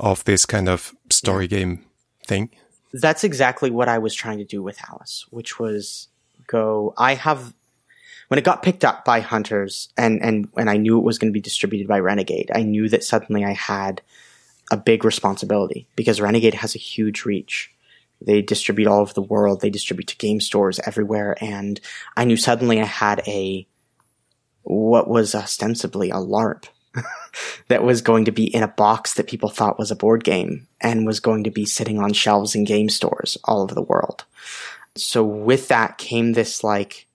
[0.00, 1.84] of this kind of story game
[2.26, 2.50] thing.
[2.92, 6.08] That's exactly what I was trying to do with Alice, which was
[6.46, 7.54] go, I have,
[8.28, 11.30] when it got picked up by hunters and, and, and I knew it was going
[11.30, 14.02] to be distributed by Renegade, I knew that suddenly I had
[14.72, 17.72] a big responsibility because Renegade has a huge reach.
[18.20, 19.60] They distribute all over the world.
[19.60, 21.36] They distribute to game stores everywhere.
[21.40, 21.80] And
[22.16, 23.66] I knew suddenly I had a,
[24.62, 26.66] what was ostensibly a LARP
[27.68, 30.66] that was going to be in a box that people thought was a board game
[30.80, 34.24] and was going to be sitting on shelves in game stores all over the world.
[34.96, 37.06] So with that came this like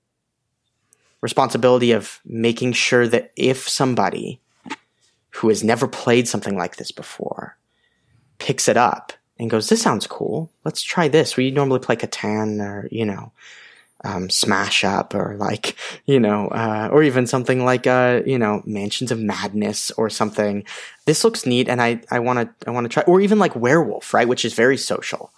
[1.21, 4.39] responsibility of making sure that if somebody
[5.31, 7.57] who has never played something like this before
[8.37, 10.49] picks it up and goes, this sounds cool.
[10.63, 11.35] Let's try this.
[11.35, 13.31] We normally play Catan or, you know,
[14.05, 15.75] um, Smash Up or like,
[16.05, 20.63] you know, uh, or even something like, uh, you know, Mansions of Madness or something.
[21.05, 23.55] This looks neat and I, I want to, I want to try, or even like
[23.55, 24.27] Werewolf, right?
[24.27, 25.31] Which is very social.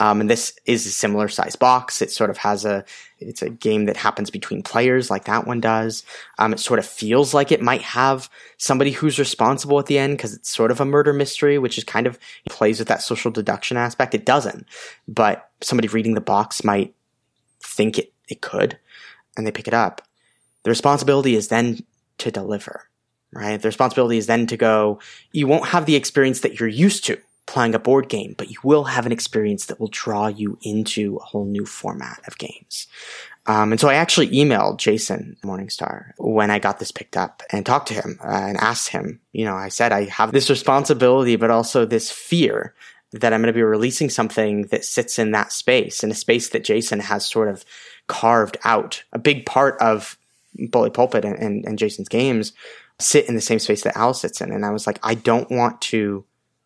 [0.00, 2.00] Um, and this is a similar size box.
[2.00, 2.84] It sort of has a,
[3.18, 6.04] it's a game that happens between players like that one does.
[6.38, 10.16] Um, it sort of feels like it might have somebody who's responsible at the end
[10.16, 12.16] because it's sort of a murder mystery, which is kind of
[12.48, 14.14] plays with that social deduction aspect.
[14.14, 14.66] It doesn't,
[15.08, 16.94] but somebody reading the box might
[17.62, 18.78] think it, it could
[19.36, 20.02] and they pick it up.
[20.64, 21.80] The responsibility is then
[22.18, 22.88] to deliver,
[23.32, 23.60] right?
[23.60, 25.00] The responsibility is then to go,
[25.32, 28.58] you won't have the experience that you're used to playing a board game, but you
[28.62, 32.86] will have an experience that will draw you into a whole new format of games.
[33.46, 37.64] Um, and so I actually emailed Jason Morningstar when I got this picked up and
[37.64, 41.36] talked to him uh, and asked him, you know, I said, I have this responsibility,
[41.36, 42.74] but also this fear
[43.12, 46.50] that I'm going to be releasing something that sits in that space, in a space
[46.50, 47.64] that Jason has sort of
[48.06, 49.02] carved out.
[49.12, 50.18] A big part of
[50.70, 52.52] Bully Pulpit and, and, and Jason's games
[52.98, 54.52] sit in the same space that Al sits in.
[54.52, 56.24] And I was like, I don't want to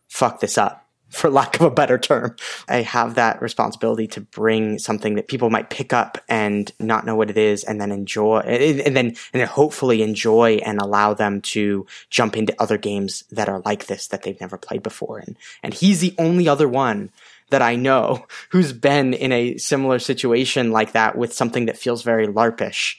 [0.09, 0.82] fuck this up
[1.13, 2.35] for lack of a better term.
[2.69, 7.15] I have that responsibility to bring something that people might pick up and not know
[7.15, 11.41] what it is and then enjoy and then and then hopefully enjoy and allow them
[11.43, 15.37] to jump into other games that are like this that they've never played before and
[15.63, 17.11] and he's the only other one
[17.51, 22.03] that I know who's been in a similar situation like that with something that feels
[22.03, 22.97] very larpish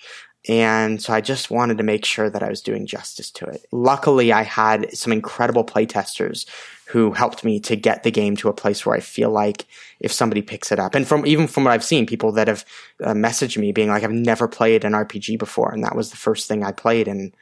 [0.50, 3.66] and so I just wanted to make sure that I was doing justice to it.
[3.72, 6.46] Luckily, I had some incredible playtesters
[6.88, 9.66] who helped me to get the game to a place where I feel like
[10.02, 12.66] if somebody picks it up, and from even from what I've seen, people that have
[13.02, 16.18] uh, messaged me being like, "I've never played an RPG before, and that was the
[16.18, 17.34] first thing I played, and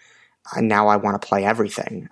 [0.57, 2.09] now I want to play everything."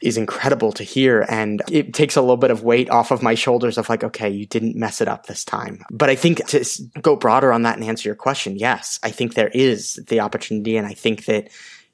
[0.00, 3.34] Is incredible to hear and it takes a little bit of weight off of my
[3.34, 5.82] shoulders of like okay you didn't mess it up this time.
[5.90, 6.64] But i think to
[7.02, 10.76] go broader on that and answer your question yes i think there is the opportunity
[10.76, 11.48] and i think that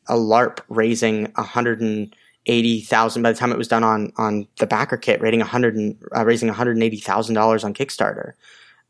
[0.07, 5.23] a larp raising 180,000 by the time it was done on on the backer kit
[5.23, 8.33] rating 100 and, uh, raising $180,000 on Kickstarter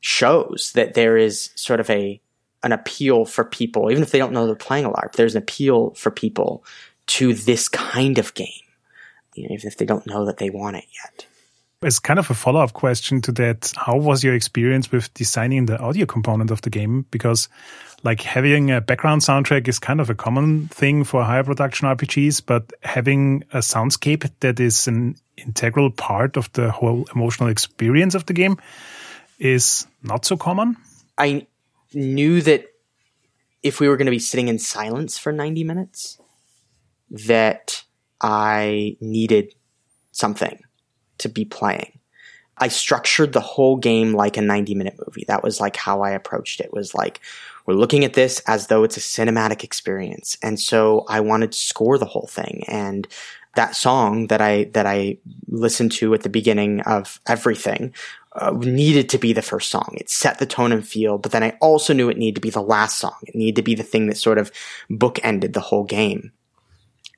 [0.01, 2.21] shows that there is sort of a
[2.65, 5.43] an appeal for people even if they don't know they're playing a larp there's an
[5.43, 6.65] appeal for people
[7.07, 8.64] to this kind of game
[9.35, 11.27] you know, if they don't know that they want it yet.
[11.83, 15.67] As kind of a follow up question to that, how was your experience with designing
[15.67, 17.05] the audio component of the game?
[17.11, 17.49] Because
[18.05, 22.43] like having a background soundtrack is kind of a common thing for higher production RPGs,
[22.45, 28.27] but having a soundscape that is an integral part of the whole emotional experience of
[28.27, 28.59] the game
[29.39, 30.77] is not so common.
[31.19, 31.47] I
[31.93, 32.67] knew that
[33.63, 36.19] if we were going to be sitting in silence for 90 minutes,
[37.11, 37.85] that
[38.25, 39.55] I needed
[40.13, 40.59] something
[41.19, 41.99] to be playing.
[42.57, 45.27] I structured the whole game like a 90 minute movie.
[45.29, 46.73] That was like how I approached it.
[46.73, 47.21] was like,
[47.67, 50.39] we're looking at this as though it's a cinematic experience.
[50.43, 52.65] And so I wanted to score the whole thing.
[52.67, 53.07] And
[53.57, 55.19] that song that I, that I
[55.49, 57.93] listened to at the beginning of everything
[58.33, 59.95] uh, needed to be the first song.
[59.99, 62.51] It set the tone and feel, but then I also knew it needed to be
[62.51, 63.17] the last song.
[63.27, 64.51] It needed to be the thing that sort of
[64.91, 66.33] bookended the whole game.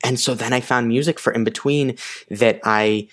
[0.03, 1.97] And so then I found music for in between
[2.29, 3.07] that I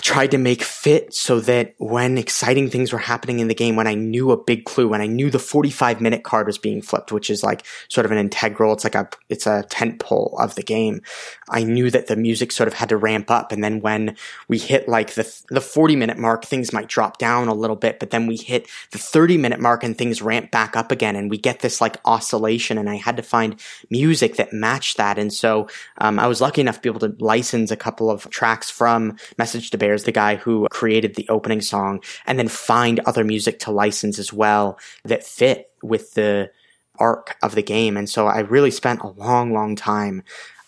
[0.00, 3.86] tried to make fit so that when exciting things were happening in the game, when
[3.86, 7.10] I knew a big clue, when I knew the 45 minute card was being flipped,
[7.10, 10.54] which is like sort of an integral, it's like a, it's a tent pole of
[10.56, 11.00] the game.
[11.48, 13.50] I knew that the music sort of had to ramp up.
[13.50, 14.16] And then when
[14.46, 17.98] we hit like the, the 40 minute mark, things might drop down a little bit,
[17.98, 21.16] but then we hit the 30 minute mark and things ramp back up again.
[21.16, 22.76] And we get this like oscillation.
[22.76, 23.58] And I had to find
[23.90, 25.18] music that matched that.
[25.18, 25.68] And so,
[25.98, 29.16] um, I was lucky enough to be able to license a couple of tracks from
[29.38, 33.58] Message to Bears, the guy who created the opening song, and then find other music
[33.60, 36.50] to license as well that fit with the
[36.98, 37.96] arc of the game.
[37.96, 40.22] And so I really spent a long, long time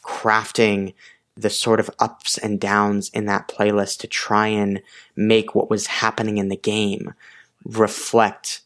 [0.04, 0.94] crafting
[1.36, 4.82] the sort of ups and downs in that playlist to try and
[5.16, 7.14] make what was happening in the game
[7.64, 8.62] reflect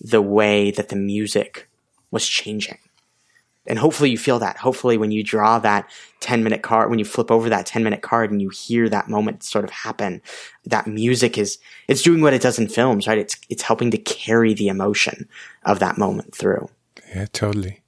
[0.00, 1.68] the way that the music
[2.10, 2.78] was changing
[3.70, 4.56] and hopefully you feel that.
[4.56, 8.02] Hopefully when you draw that 10 minute card, when you flip over that 10 minute
[8.02, 10.20] card and you hear that moment sort of happen,
[10.66, 13.16] that music is, it's doing what it does in films, right?
[13.16, 15.28] It's, it's helping to carry the emotion
[15.64, 16.68] of that moment through.
[17.14, 17.80] Yeah, totally.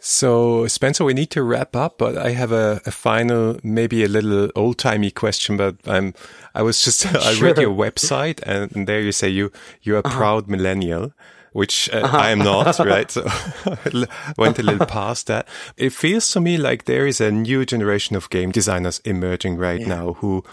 [0.00, 4.08] So, Spencer, we need to wrap up, but I have a, a final, maybe a
[4.08, 5.56] little old timey question.
[5.56, 6.12] But I'm,
[6.56, 7.20] I was just, sure.
[7.22, 9.52] I read your website, and there you say you
[9.82, 10.16] you're a uh-huh.
[10.18, 11.12] proud millennial,
[11.52, 12.16] which uh, uh-huh.
[12.16, 13.10] I am not, right?
[13.10, 14.06] So, I
[14.38, 15.48] went a little past that.
[15.76, 19.80] It feels to me like there is a new generation of game designers emerging right
[19.80, 19.88] yeah.
[19.88, 20.44] now who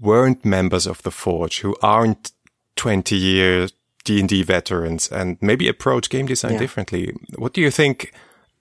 [0.00, 2.32] weren't members of the Forge, who aren't
[2.76, 3.68] twenty year
[4.04, 6.58] D and D veterans, and maybe approach game design yeah.
[6.58, 7.14] differently.
[7.36, 8.12] What do you think?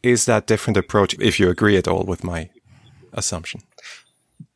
[0.04, 2.50] is that different approach if you agree at all with my
[3.14, 3.62] assumption?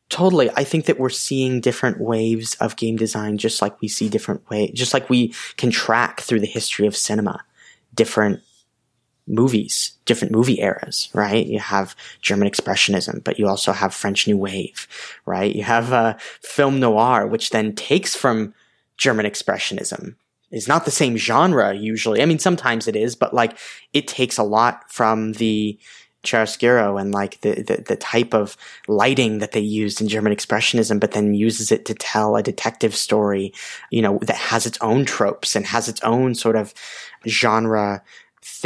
[0.08, 0.50] Totally.
[0.50, 4.48] I think that we're seeing different waves of game design just like we see different
[4.48, 7.44] ways, just like we can track through the history of cinema,
[7.94, 8.40] different
[9.26, 11.46] movies, different movie eras, right?
[11.46, 14.86] You have German Expressionism, but you also have French New Wave,
[15.26, 15.52] right?
[15.52, 18.54] You have uh, film noir, which then takes from
[18.96, 20.14] German Expressionism
[20.52, 22.22] is not the same genre usually.
[22.22, 23.58] I mean, sometimes it is, but like
[23.92, 25.78] it takes a lot from the
[26.26, 28.56] chiaroscuro and like the, the, the type of
[28.88, 32.94] lighting that they used in German Expressionism, but then uses it to tell a detective
[32.94, 33.52] story,
[33.90, 36.74] you know, that has its own tropes and has its own sort of
[37.26, 38.02] genre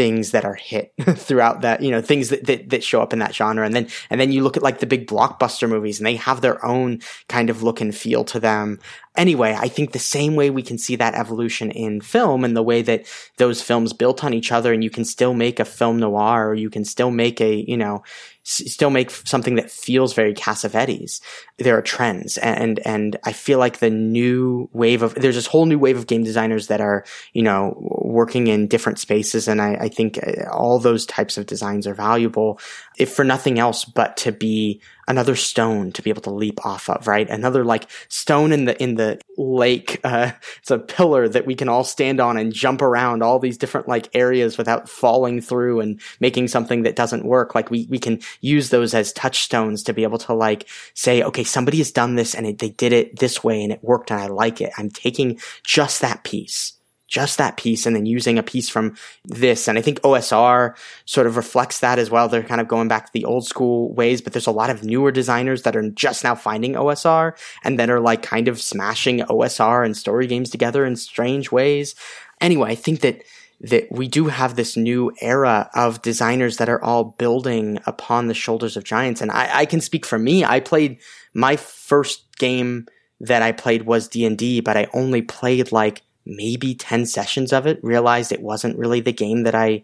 [0.01, 3.18] things that are hit throughout that, you know, things that, that, that, show up in
[3.18, 3.66] that genre.
[3.66, 6.40] And then, and then you look at like the big blockbuster movies and they have
[6.40, 8.78] their own kind of look and feel to them
[9.16, 12.62] anyway, I think the same way we can see that evolution in film and the
[12.62, 15.98] way that those films built on each other and you can still make a film
[15.98, 18.03] noir or you can still make a, you know,
[18.42, 21.20] still make something that feels very Cassavetes.
[21.59, 25.66] There are trends and, and I feel like the new wave of, there's this whole
[25.66, 29.46] new wave of game designers that are, you know, working in different spaces.
[29.46, 32.59] And I, I think uh, all those types of designs are valuable
[32.99, 36.88] if for nothing else but to be another stone to be able to leap off
[36.88, 37.28] of, right?
[37.28, 40.01] Another like stone in the in the lake.
[40.05, 43.59] Uh, it's a pillar that we can all stand on and jump around all these
[43.59, 47.55] different like areas without falling through and making something that doesn't work.
[47.55, 51.45] Like we we can use those as touchstones to be able to like say, okay,
[51.45, 54.20] somebody has done this and it, they did it this way and it worked and
[54.20, 54.72] I like it.
[54.78, 56.80] I'm taking just that piece
[57.11, 59.69] just that piece and then using a piece from this.
[59.69, 62.29] And I think OSR sort of reflects that as well.
[62.29, 64.85] They're kind of going back to the old school ways, but there's a lot of
[64.85, 69.19] newer designers that are just now finding OSR and then are like kind of smashing
[69.19, 71.97] OSR and story games together in strange ways.
[72.41, 73.23] Anyway, I think that
[73.63, 78.33] that we do have this new era of designers that are all building upon the
[78.33, 79.21] shoulders of giants.
[79.21, 80.47] And I, I can speak for me.
[80.47, 80.99] I played
[81.35, 82.87] my first game
[83.21, 87.53] that I played was D and D, but I only played like maybe 10 sessions
[87.53, 89.83] of it, realized it wasn't really the game that I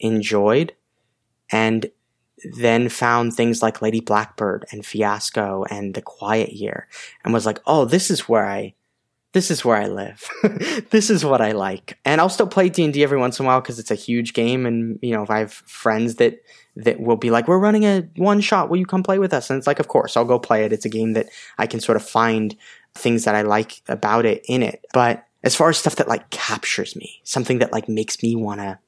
[0.00, 0.74] enjoyed,
[1.50, 1.90] and
[2.54, 6.86] then found things like Lady Blackbird and Fiasco and The Quiet Year
[7.24, 8.74] and was like, oh, this is where I.
[9.32, 10.26] This is where I live.
[10.90, 13.44] this is what I like, and I'll still play D and D every once in
[13.44, 16.40] a while because it's a huge game, and you know if I have friends that
[16.76, 18.70] that will be like, "We're running a one shot.
[18.70, 20.72] Will you come play with us?" And it's like, "Of course, I'll go play it."
[20.72, 21.28] It's a game that
[21.58, 22.56] I can sort of find
[22.94, 24.86] things that I like about it in it.
[24.94, 28.60] But as far as stuff that like captures me, something that like makes me want
[28.60, 28.80] to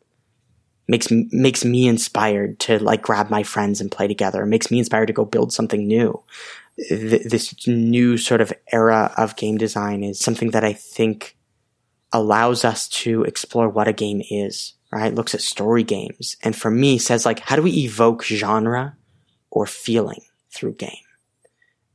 [0.89, 5.07] makes makes me inspired to like grab my friends and play together, makes me inspired
[5.07, 6.21] to go build something new.
[6.89, 11.37] Th- this new sort of era of game design is something that I think
[12.13, 15.15] allows us to explore what a game is, right?
[15.15, 18.97] Looks at story games and for me says like how do we evoke genre
[19.53, 21.07] or feeling through game?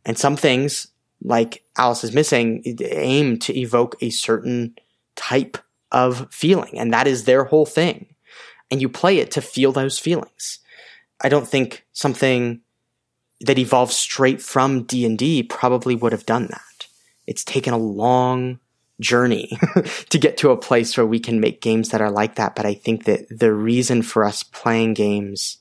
[0.06, 0.88] And some things
[1.24, 4.76] like Alice is Missing aim to evoke a certain
[5.16, 5.58] type
[5.92, 8.08] of feeling, and that is their whole thing.
[8.70, 10.60] And you play it to feel those feelings.
[11.22, 12.62] I don't think something
[13.42, 16.88] that evolved straight from D&D probably would have done that.
[17.28, 18.60] It's taken a long
[19.00, 19.58] journey
[20.10, 22.66] to get to a place where we can make games that are like that, but
[22.66, 25.58] I think that the reason for us playing games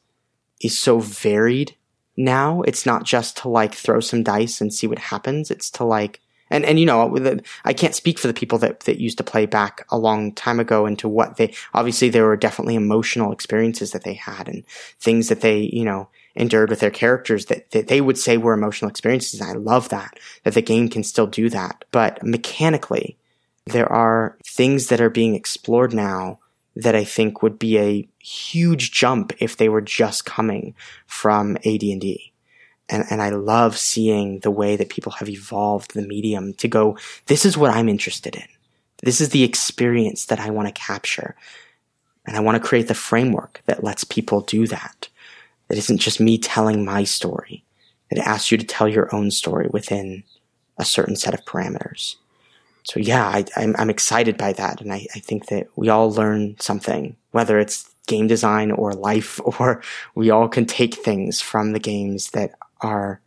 [0.61, 1.77] is so varied
[2.17, 2.63] now.
[2.63, 5.51] It's not just to like throw some dice and see what happens.
[5.51, 9.01] It's to like, and, and you know, I can't speak for the people that, that
[9.01, 12.75] used to play back a long time ago into what they, obviously there were definitely
[12.75, 14.67] emotional experiences that they had and
[15.01, 18.53] things that they, you know, endured with their characters that, that they would say were
[18.53, 19.41] emotional experiences.
[19.41, 21.85] I love that, that the game can still do that.
[21.91, 23.17] But mechanically,
[23.67, 26.39] there are things that are being explored now
[26.77, 30.75] that I think would be a huge jump if they were just coming
[31.07, 32.33] from AD&D.
[32.89, 36.97] And, and I love seeing the way that people have evolved the medium to go,
[37.27, 38.47] this is what I'm interested in.
[39.03, 41.37] This is the experience that I want to capture.
[42.27, 45.09] And I want to create the framework that lets people do that.
[45.69, 47.65] That isn't just me telling my story.
[48.11, 50.25] It asks you to tell your own story within
[50.79, 52.17] a certain set of parameters
[52.85, 55.89] so yeah, I, am I'm, I'm excited by that, and I, I think that we
[55.89, 59.83] all learn something, whether it's game design or life, or
[60.15, 63.21] we all can take things from the games that are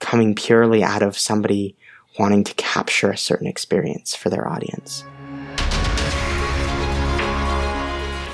[0.00, 1.76] coming purely out of somebody
[2.18, 5.04] wanting to capture a certain experience for their audience.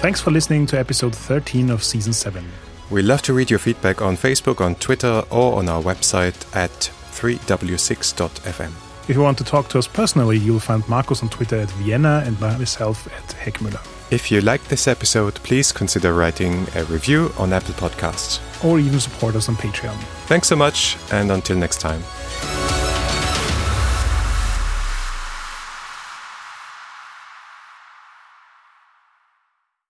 [0.01, 2.45] Thanks for listening to episode 13 of season 7.
[2.91, 6.71] We love to read your feedback on Facebook, on Twitter, or on our website at
[6.71, 8.86] 3w6.fm.
[9.09, 12.25] If you want to talk to us personally, you'll find Markus on Twitter at Vienna
[12.27, 13.81] and myself at Heckmüller.
[14.11, 18.41] If you liked this episode, please consider writing a review on Apple Podcasts.
[18.65, 19.97] Or even support us on Patreon.
[20.27, 22.03] Thanks so much, and until next time.